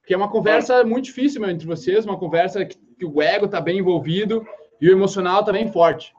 Porque 0.00 0.14
é 0.14 0.16
uma 0.16 0.30
conversa 0.30 0.84
muito 0.84 1.06
difícil, 1.06 1.40
meu, 1.40 1.50
entre 1.50 1.66
vocês, 1.66 2.04
uma 2.04 2.18
conversa 2.18 2.64
que, 2.64 2.76
que 2.76 3.04
o 3.04 3.20
ego 3.22 3.48
tá 3.48 3.60
bem 3.60 3.78
envolvido 3.78 4.46
e 4.80 4.88
o 4.88 4.92
emocional 4.92 5.44
tá 5.44 5.52
bem 5.52 5.72
forte. 5.72 6.14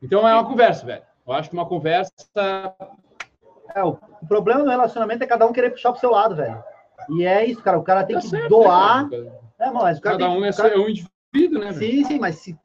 Então 0.00 0.28
é 0.28 0.34
uma 0.34 0.46
conversa, 0.46 0.84
velho. 0.84 1.02
Eu 1.26 1.32
acho 1.32 1.48
que 1.48 1.54
uma 1.54 1.66
conversa. 1.66 2.12
É, 3.74 3.82
o, 3.84 3.96
o 4.22 4.26
problema 4.26 4.62
do 4.62 4.70
relacionamento 4.70 5.22
é 5.22 5.26
cada 5.26 5.46
um 5.46 5.52
querer 5.52 5.70
puxar 5.70 5.90
pro 5.92 6.00
seu 6.00 6.10
lado, 6.10 6.34
velho. 6.36 6.62
E 7.10 7.24
é 7.24 7.44
isso, 7.44 7.62
cara. 7.62 7.78
O 7.78 7.82
cara 7.82 8.04
tem 8.04 8.16
Tá 8.16 8.22
que 8.22 8.28
certo, 8.28 8.48
doar. 8.48 9.08
né, 9.08 9.16
cara? 9.18 9.40
É, 9.58 9.70
mas 9.70 9.98
o 9.98 10.02
cara 10.02 10.18
Cada 10.18 10.30
tem, 10.30 10.40
um 10.40 10.44
é, 10.44 10.50
o 10.50 10.56
cara- 10.56 10.74
é 10.74 10.78
um 10.78 10.88
indivíduo, 10.88 11.58
né? 11.60 11.72
velho? 11.72 11.78
Sim, 11.78 12.04
sim, 12.04 12.18
mas 12.18 12.36
se 12.36 12.56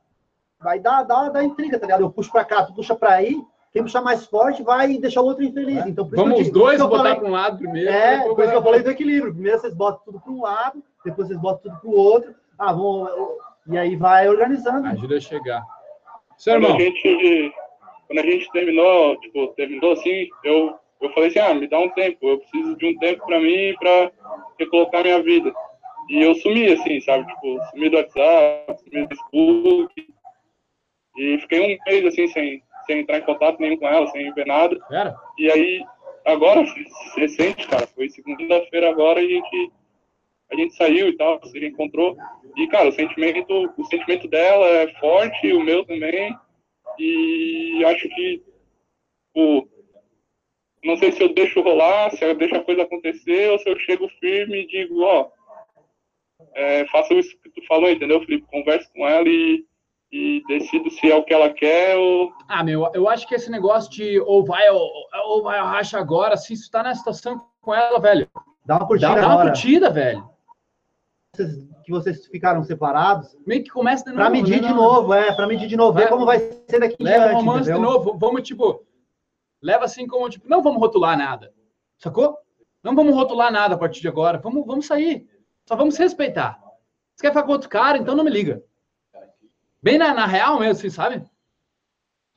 vai 0.59 0.79
dar, 0.79 1.03
dar, 1.03 1.29
dar 1.29 1.43
intriga, 1.43 1.77
tá 1.79 1.85
ligado? 1.85 2.01
Eu 2.01 2.09
puxo 2.09 2.31
pra 2.31 2.43
cá, 2.43 2.63
tu 2.63 2.73
puxa 2.73 2.95
pra 2.95 3.11
aí, 3.13 3.39
quem 3.71 3.83
puxar 3.83 4.01
mais 4.01 4.25
forte 4.25 4.63
vai 4.63 4.97
deixar 4.97 5.21
o 5.21 5.25
outro 5.25 5.43
infeliz. 5.43 5.85
Então, 5.85 6.05
por 6.07 6.15
isso 6.15 6.23
Vamos 6.23 6.41
os 6.41 6.51
dois 6.51 6.79
botar 6.81 6.97
falei- 6.97 7.15
para 7.15 7.27
um 7.27 7.31
lado 7.31 7.57
primeiro. 7.57 7.89
É, 7.89 8.17
depois 8.17 8.35
por 8.35 8.41
isso 8.43 8.51
que 8.51 8.57
eu 8.57 8.63
falei 8.63 8.81
do 8.83 8.91
equilíbrio. 8.91 9.33
Primeiro 9.33 9.59
vocês 9.59 9.73
botam 9.73 10.01
tudo 10.05 10.19
para 10.19 10.31
um 10.31 10.41
lado, 10.41 10.83
depois 11.05 11.27
vocês 11.27 11.39
botam 11.39 11.71
tudo 11.71 11.79
para 11.81 11.89
o 11.89 11.95
outro. 11.95 12.35
Ah, 12.57 12.73
vamos. 12.73 13.09
E 13.67 13.77
aí 13.77 13.95
vai 13.95 14.27
organizando. 14.27 14.87
Ajuda 14.87 15.17
a 15.17 15.19
chegar. 15.19 15.63
Seu 16.37 16.53
Quando 16.55 16.63
irmão, 16.63 16.77
a 16.77 16.79
gente, 16.81 17.53
quando 18.07 18.19
a 18.19 18.23
gente 18.23 18.51
terminou, 18.51 19.19
tipo, 19.19 19.47
terminou 19.55 19.91
assim, 19.93 20.27
eu, 20.43 20.75
eu 21.01 21.13
falei 21.13 21.29
assim, 21.29 21.39
ah, 21.39 21.53
me 21.53 21.67
dá 21.67 21.79
um 21.79 21.89
tempo, 21.89 22.17
eu 22.27 22.39
preciso 22.39 22.75
de 22.75 22.85
um 22.87 22.97
tempo 22.97 23.25
pra 23.25 23.39
mim 23.39 23.75
pra 23.79 24.11
recolocar 24.59 25.03
minha 25.03 25.21
vida. 25.21 25.53
E 26.09 26.21
eu 26.21 26.33
sumi, 26.35 26.71
assim, 26.71 26.99
sabe, 27.01 27.27
tipo, 27.27 27.59
sumi 27.71 27.89
do 27.89 27.97
WhatsApp, 27.97 28.79
sumi 28.83 29.05
do 29.05 29.15
Facebook, 29.15 30.07
e 31.17 31.37
fiquei 31.39 31.59
um 31.59 31.77
mês, 31.85 32.05
assim, 32.05 32.27
sem, 32.27 32.63
sem 32.85 32.99
entrar 32.99 33.17
em 33.17 33.23
contato 33.25 33.59
nenhum 33.59 33.77
com 33.77 33.87
ela, 33.87 34.07
sem 34.07 34.33
ver 34.33 34.45
nada. 34.45 34.79
pera. 34.87 35.15
E 35.37 35.51
aí, 35.51 35.83
agora, 36.25 36.65
recente, 37.15 37.67
cara, 37.67 37.87
foi 37.87 38.09
segunda-feira 38.09 38.89
agora, 38.89 39.19
a 39.19 39.23
gente, 39.23 39.71
a 40.51 40.55
gente 40.55 40.75
saiu 40.75 41.09
e 41.09 41.17
tal, 41.17 41.43
se 41.43 41.59
reencontrou. 41.59 42.15
E, 42.55 42.67
cara, 42.67 42.89
o 42.89 42.93
sentimento, 42.93 43.73
o 43.77 43.85
sentimento 43.85 44.27
dela 44.27 44.65
é 44.65 44.93
forte, 44.99 45.51
o 45.51 45.63
meu 45.63 45.85
também. 45.85 46.35
E 46.97 47.83
acho 47.85 48.07
que, 48.09 48.41
tipo, 49.27 49.67
não 50.83 50.97
sei 50.97 51.11
se 51.11 51.21
eu 51.21 51.33
deixo 51.33 51.61
rolar, 51.61 52.11
se 52.11 52.23
eu 52.23 52.35
deixo 52.35 52.55
a 52.55 52.63
coisa 52.63 52.83
acontecer, 52.83 53.51
ou 53.51 53.59
se 53.59 53.69
eu 53.69 53.77
chego 53.79 54.07
firme 54.19 54.63
e 54.63 54.67
digo, 54.67 55.01
ó, 55.03 55.27
é, 56.53 56.85
faça 56.87 57.13
isso 57.13 57.35
que 57.41 57.49
tu 57.49 57.65
falou, 57.67 57.89
entendeu, 57.89 58.19
Felipe? 58.21 58.47
Converse 58.51 58.91
com 58.93 59.07
ela 59.07 59.27
e, 59.27 59.65
e 60.11 60.43
decido 60.47 60.89
se 60.91 61.11
é 61.11 61.15
o 61.15 61.23
que 61.23 61.33
ela 61.33 61.51
quer 61.51 61.95
ou 61.97 62.31
Ah, 62.47 62.63
meu, 62.63 62.89
eu 62.93 63.09
acho 63.09 63.27
que 63.27 63.35
esse 63.35 63.49
negócio 63.49 63.91
de 63.91 64.19
ou 64.21 64.45
vai 64.45 64.69
ou, 64.69 64.89
ou 65.25 65.43
vai 65.43 65.59
ou 65.59 65.65
racha 65.65 65.97
agora, 65.97 66.37
se 66.37 66.53
isso 66.53 66.69
tá 66.69 66.83
na 66.83 66.93
situação 66.93 67.43
com 67.61 67.73
ela, 67.73 67.99
velho, 67.99 68.29
Dá 68.67 68.75
uma 68.75 68.79
dá, 68.81 68.85
curtida 68.85 69.15
dá 69.15 69.27
uma 69.27 69.41
curtida, 69.43 69.89
velho. 69.89 70.29
Que 71.85 71.91
vocês 71.91 72.25
ficaram 72.25 72.63
separados. 72.63 73.37
Meio 73.45 73.63
que 73.63 73.69
começa 73.69 74.03
de 74.03 74.09
novo. 74.09 74.21
Para 74.21 74.29
medir 74.29 74.61
né? 74.61 74.67
de 74.67 74.73
novo, 74.73 75.13
é, 75.13 75.33
para 75.33 75.47
medir 75.47 75.67
de 75.69 75.77
novo, 75.77 75.93
ver 75.93 76.01
Vai- 76.01 76.09
como 76.09 76.25
vai 76.25 76.39
ser 76.39 76.79
daqui 76.79 76.97
em 76.99 77.05
diante, 77.05 77.33
romance 77.33 77.71
de 77.71 77.79
novo. 77.79 78.17
Vamos, 78.17 78.41
tipo, 78.41 78.83
leva 79.61 79.85
assim 79.85 80.07
como, 80.07 80.29
tipo, 80.29 80.47
não 80.47 80.61
vamos 80.61 80.79
rotular 80.79 81.17
nada. 81.17 81.53
Sacou? 81.97 82.37
Não 82.83 82.95
vamos 82.95 83.13
rotular 83.13 83.51
nada 83.51 83.75
a 83.75 83.77
partir 83.77 84.01
de 84.01 84.07
agora. 84.07 84.37
Vamos, 84.37 84.65
vamos 84.65 84.85
sair. 84.85 85.29
Só 85.65 85.75
vamos 85.75 85.95
se 85.95 86.01
respeitar. 86.01 86.59
Você 87.15 87.23
quer 87.23 87.29
ficar 87.29 87.43
com 87.43 87.51
outro 87.51 87.69
cara, 87.69 87.97
então 87.97 88.15
não 88.15 88.23
me 88.23 88.29
liga. 88.29 88.63
Bem 89.81 89.97
na, 89.97 90.13
na 90.13 90.25
real 90.25 90.59
mesmo, 90.59 90.79
assim, 90.79 90.89
sabe? 90.89 91.25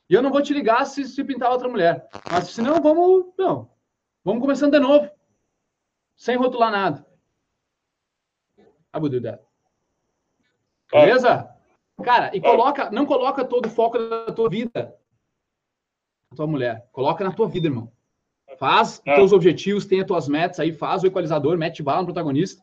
E 0.09 0.13
eu 0.13 0.21
não 0.21 0.31
vou 0.31 0.41
te 0.41 0.53
ligar 0.53 0.85
se, 0.85 1.05
se 1.05 1.23
pintar 1.23 1.51
outra 1.51 1.69
mulher. 1.69 2.07
Mas 2.29 2.49
se 2.49 2.61
não, 2.61 2.81
vamos. 2.81 3.33
Não. 3.37 3.69
Vamos 4.23 4.41
começando 4.41 4.73
de 4.73 4.79
novo. 4.79 5.09
Sem 6.15 6.35
rotular 6.35 6.71
nada. 6.71 7.05
I 8.93 8.99
will 8.99 9.09
do 9.09 9.21
that. 9.21 9.41
Beleza? 10.91 11.49
Cara, 12.03 12.35
e 12.35 12.41
coloca, 12.41 12.91
não 12.91 13.05
coloca 13.05 13.45
todo 13.45 13.67
o 13.67 13.69
foco 13.69 13.97
da 13.97 14.33
tua 14.33 14.49
vida 14.49 14.99
tua 16.35 16.47
mulher. 16.47 16.85
Coloca 16.91 17.23
na 17.23 17.31
tua 17.31 17.47
vida, 17.47 17.67
irmão. 17.67 17.91
Faz 18.57 19.01
É. 19.05 19.15
teus 19.15 19.31
objetivos, 19.33 19.87
as 19.91 20.05
tuas 20.05 20.27
metas 20.27 20.59
aí, 20.59 20.71
faz 20.71 21.03
o 21.03 21.07
equalizador, 21.07 21.57
mete 21.57 21.81
bala 21.83 22.01
no 22.01 22.05
protagonista. 22.05 22.61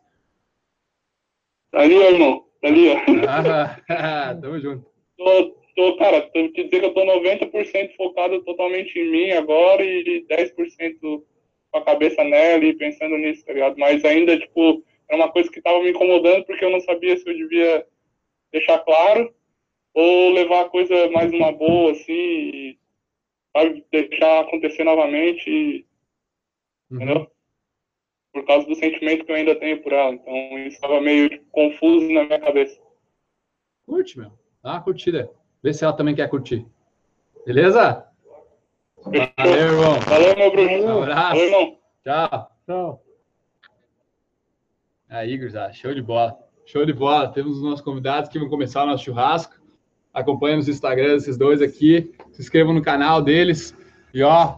Tá 1.71 1.81
ali, 1.81 1.95
irmão. 1.95 2.45
Tá 2.61 2.69
ali, 2.69 2.89
ó. 2.89 2.97
Ah, 3.29 4.35
tamo 4.41 4.59
junto. 4.61 4.87
Tô, 5.17 5.57
tô, 5.77 5.97
cara, 5.97 6.23
tenho 6.31 6.53
que 6.53 6.65
dizer 6.65 6.81
que 6.81 6.87
eu 6.87 6.95
tô 6.95 7.05
90% 7.05 7.97
focado 7.97 8.43
totalmente 8.45 8.99
em 8.99 9.11
mim 9.11 9.31
agora 9.33 9.85
e 9.85 10.25
10% 10.29 11.23
com 11.71 11.79
a 11.79 11.83
cabeça 11.83 12.25
nela 12.25 12.65
e 12.65 12.75
pensando 12.75 13.17
nisso, 13.17 13.45
tá 13.45 13.53
ligado? 13.53 13.77
Mas 13.79 14.05
ainda, 14.05 14.39
tipo, 14.39 14.83
era 15.09 15.23
uma 15.23 15.31
coisa 15.31 15.51
que 15.51 15.61
tava 15.61 15.81
me 15.83 15.91
incomodando 15.91 16.45
porque 16.47 16.65
eu 16.65 16.71
não 16.71 16.81
sabia 16.81 17.17
se 17.17 17.29
eu 17.29 17.35
devia 17.37 17.87
deixar 18.53 18.79
claro 18.79 19.33
ou 19.95 20.31
levar 20.33 20.63
a 20.63 20.69
coisa 20.69 21.11
mais 21.11 21.33
uma 21.33 21.53
boa, 21.53 21.93
assim, 21.93 22.13
e, 22.13 22.79
sabe, 23.57 23.85
deixar 23.91 24.41
acontecer 24.41 24.85
novamente, 24.85 25.49
e, 25.49 25.87
Uhum. 26.91 26.97
entendeu? 26.97 27.31
Por 28.33 28.45
causa 28.47 28.67
do 28.67 28.75
sentimento 28.75 29.25
que 29.25 29.33
eu 29.33 29.37
ainda 29.37 29.55
tenho 29.55 29.83
por 29.83 29.93
ela. 29.93 30.13
Então, 30.13 30.59
isso 30.61 30.77
estava 30.77 31.01
meio 31.01 31.29
tipo, 31.29 31.45
confuso 31.51 32.13
na 32.13 32.25
minha 32.25 32.41
cabeça. 32.41 32.81
Curte, 33.87 34.19
meu. 34.19 34.33
Dá 34.63 34.73
uma 34.73 34.83
curtida. 34.83 35.31
Vê 35.63 35.73
se 35.73 35.85
ela 35.85 35.93
também 35.93 36.15
quer 36.15 36.29
curtir. 36.29 36.67
Beleza? 37.45 38.07
Valeu, 39.03 39.55
irmão. 39.55 40.01
Valeu, 40.01 40.37
meu 40.37 40.51
bruxo. 40.51 40.85
Um 40.85 41.03
abraço. 41.03 41.29
Valeu, 41.31 41.45
irmão. 41.45 41.79
Tchau. 42.05 42.51
Tchau. 42.67 43.05
Aí, 45.09 45.37
gurizada, 45.39 45.73
show 45.73 45.95
de 45.95 46.03
bola. 46.03 46.39
Show 46.67 46.85
de 46.85 46.93
bola. 46.93 47.33
Temos 47.33 47.57
os 47.57 47.63
nossos 47.63 47.81
convidados 47.81 48.29
que 48.29 48.39
vão 48.39 48.51
começar 48.51 48.85
o 48.85 48.87
nosso 48.87 49.05
churrasco. 49.05 49.58
Acompanhem 50.13 50.57
nos 50.57 50.69
Instagram 50.69 51.15
desses 51.15 51.37
dois 51.37 51.63
aqui. 51.63 52.13
Se 52.33 52.43
inscrevam 52.43 52.73
no 52.73 52.83
canal 52.83 53.23
deles. 53.23 53.75
E 54.13 54.23
ó, 54.23 54.57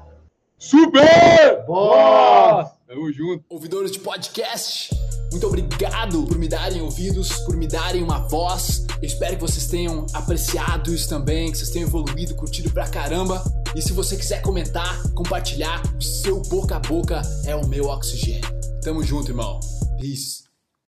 super! 0.58 1.64
Boa! 1.66 2.70
Tamo 2.86 3.12
junto. 3.12 3.44
Ouvidores 3.48 3.92
de 3.92 4.00
podcast, 4.00 4.90
muito 5.30 5.46
obrigado 5.46 6.24
por 6.24 6.36
me 6.36 6.48
darem 6.48 6.82
ouvidos, 6.82 7.30
por 7.42 7.56
me 7.56 7.68
darem 7.68 8.02
uma 8.02 8.18
voz. 8.26 8.84
Eu 9.00 9.06
espero 9.06 9.36
que 9.36 9.40
vocês 9.40 9.68
tenham 9.68 10.06
apreciado 10.12 10.92
isso 10.92 11.08
também, 11.08 11.52
que 11.52 11.58
vocês 11.58 11.70
tenham 11.70 11.86
evoluído, 11.86 12.34
curtido 12.34 12.68
pra 12.70 12.88
caramba. 12.88 13.44
E 13.76 13.80
se 13.80 13.92
você 13.92 14.16
quiser 14.16 14.42
comentar, 14.42 15.00
compartilhar, 15.14 15.80
o 15.96 16.02
seu 16.02 16.42
boca 16.42 16.76
a 16.76 16.80
boca 16.80 17.22
é 17.46 17.54
o 17.54 17.64
meu 17.68 17.84
oxigênio. 17.84 18.50
Tamo 18.82 19.04
junto, 19.04 19.30
irmão. 19.30 19.60
Peace. 20.00 20.49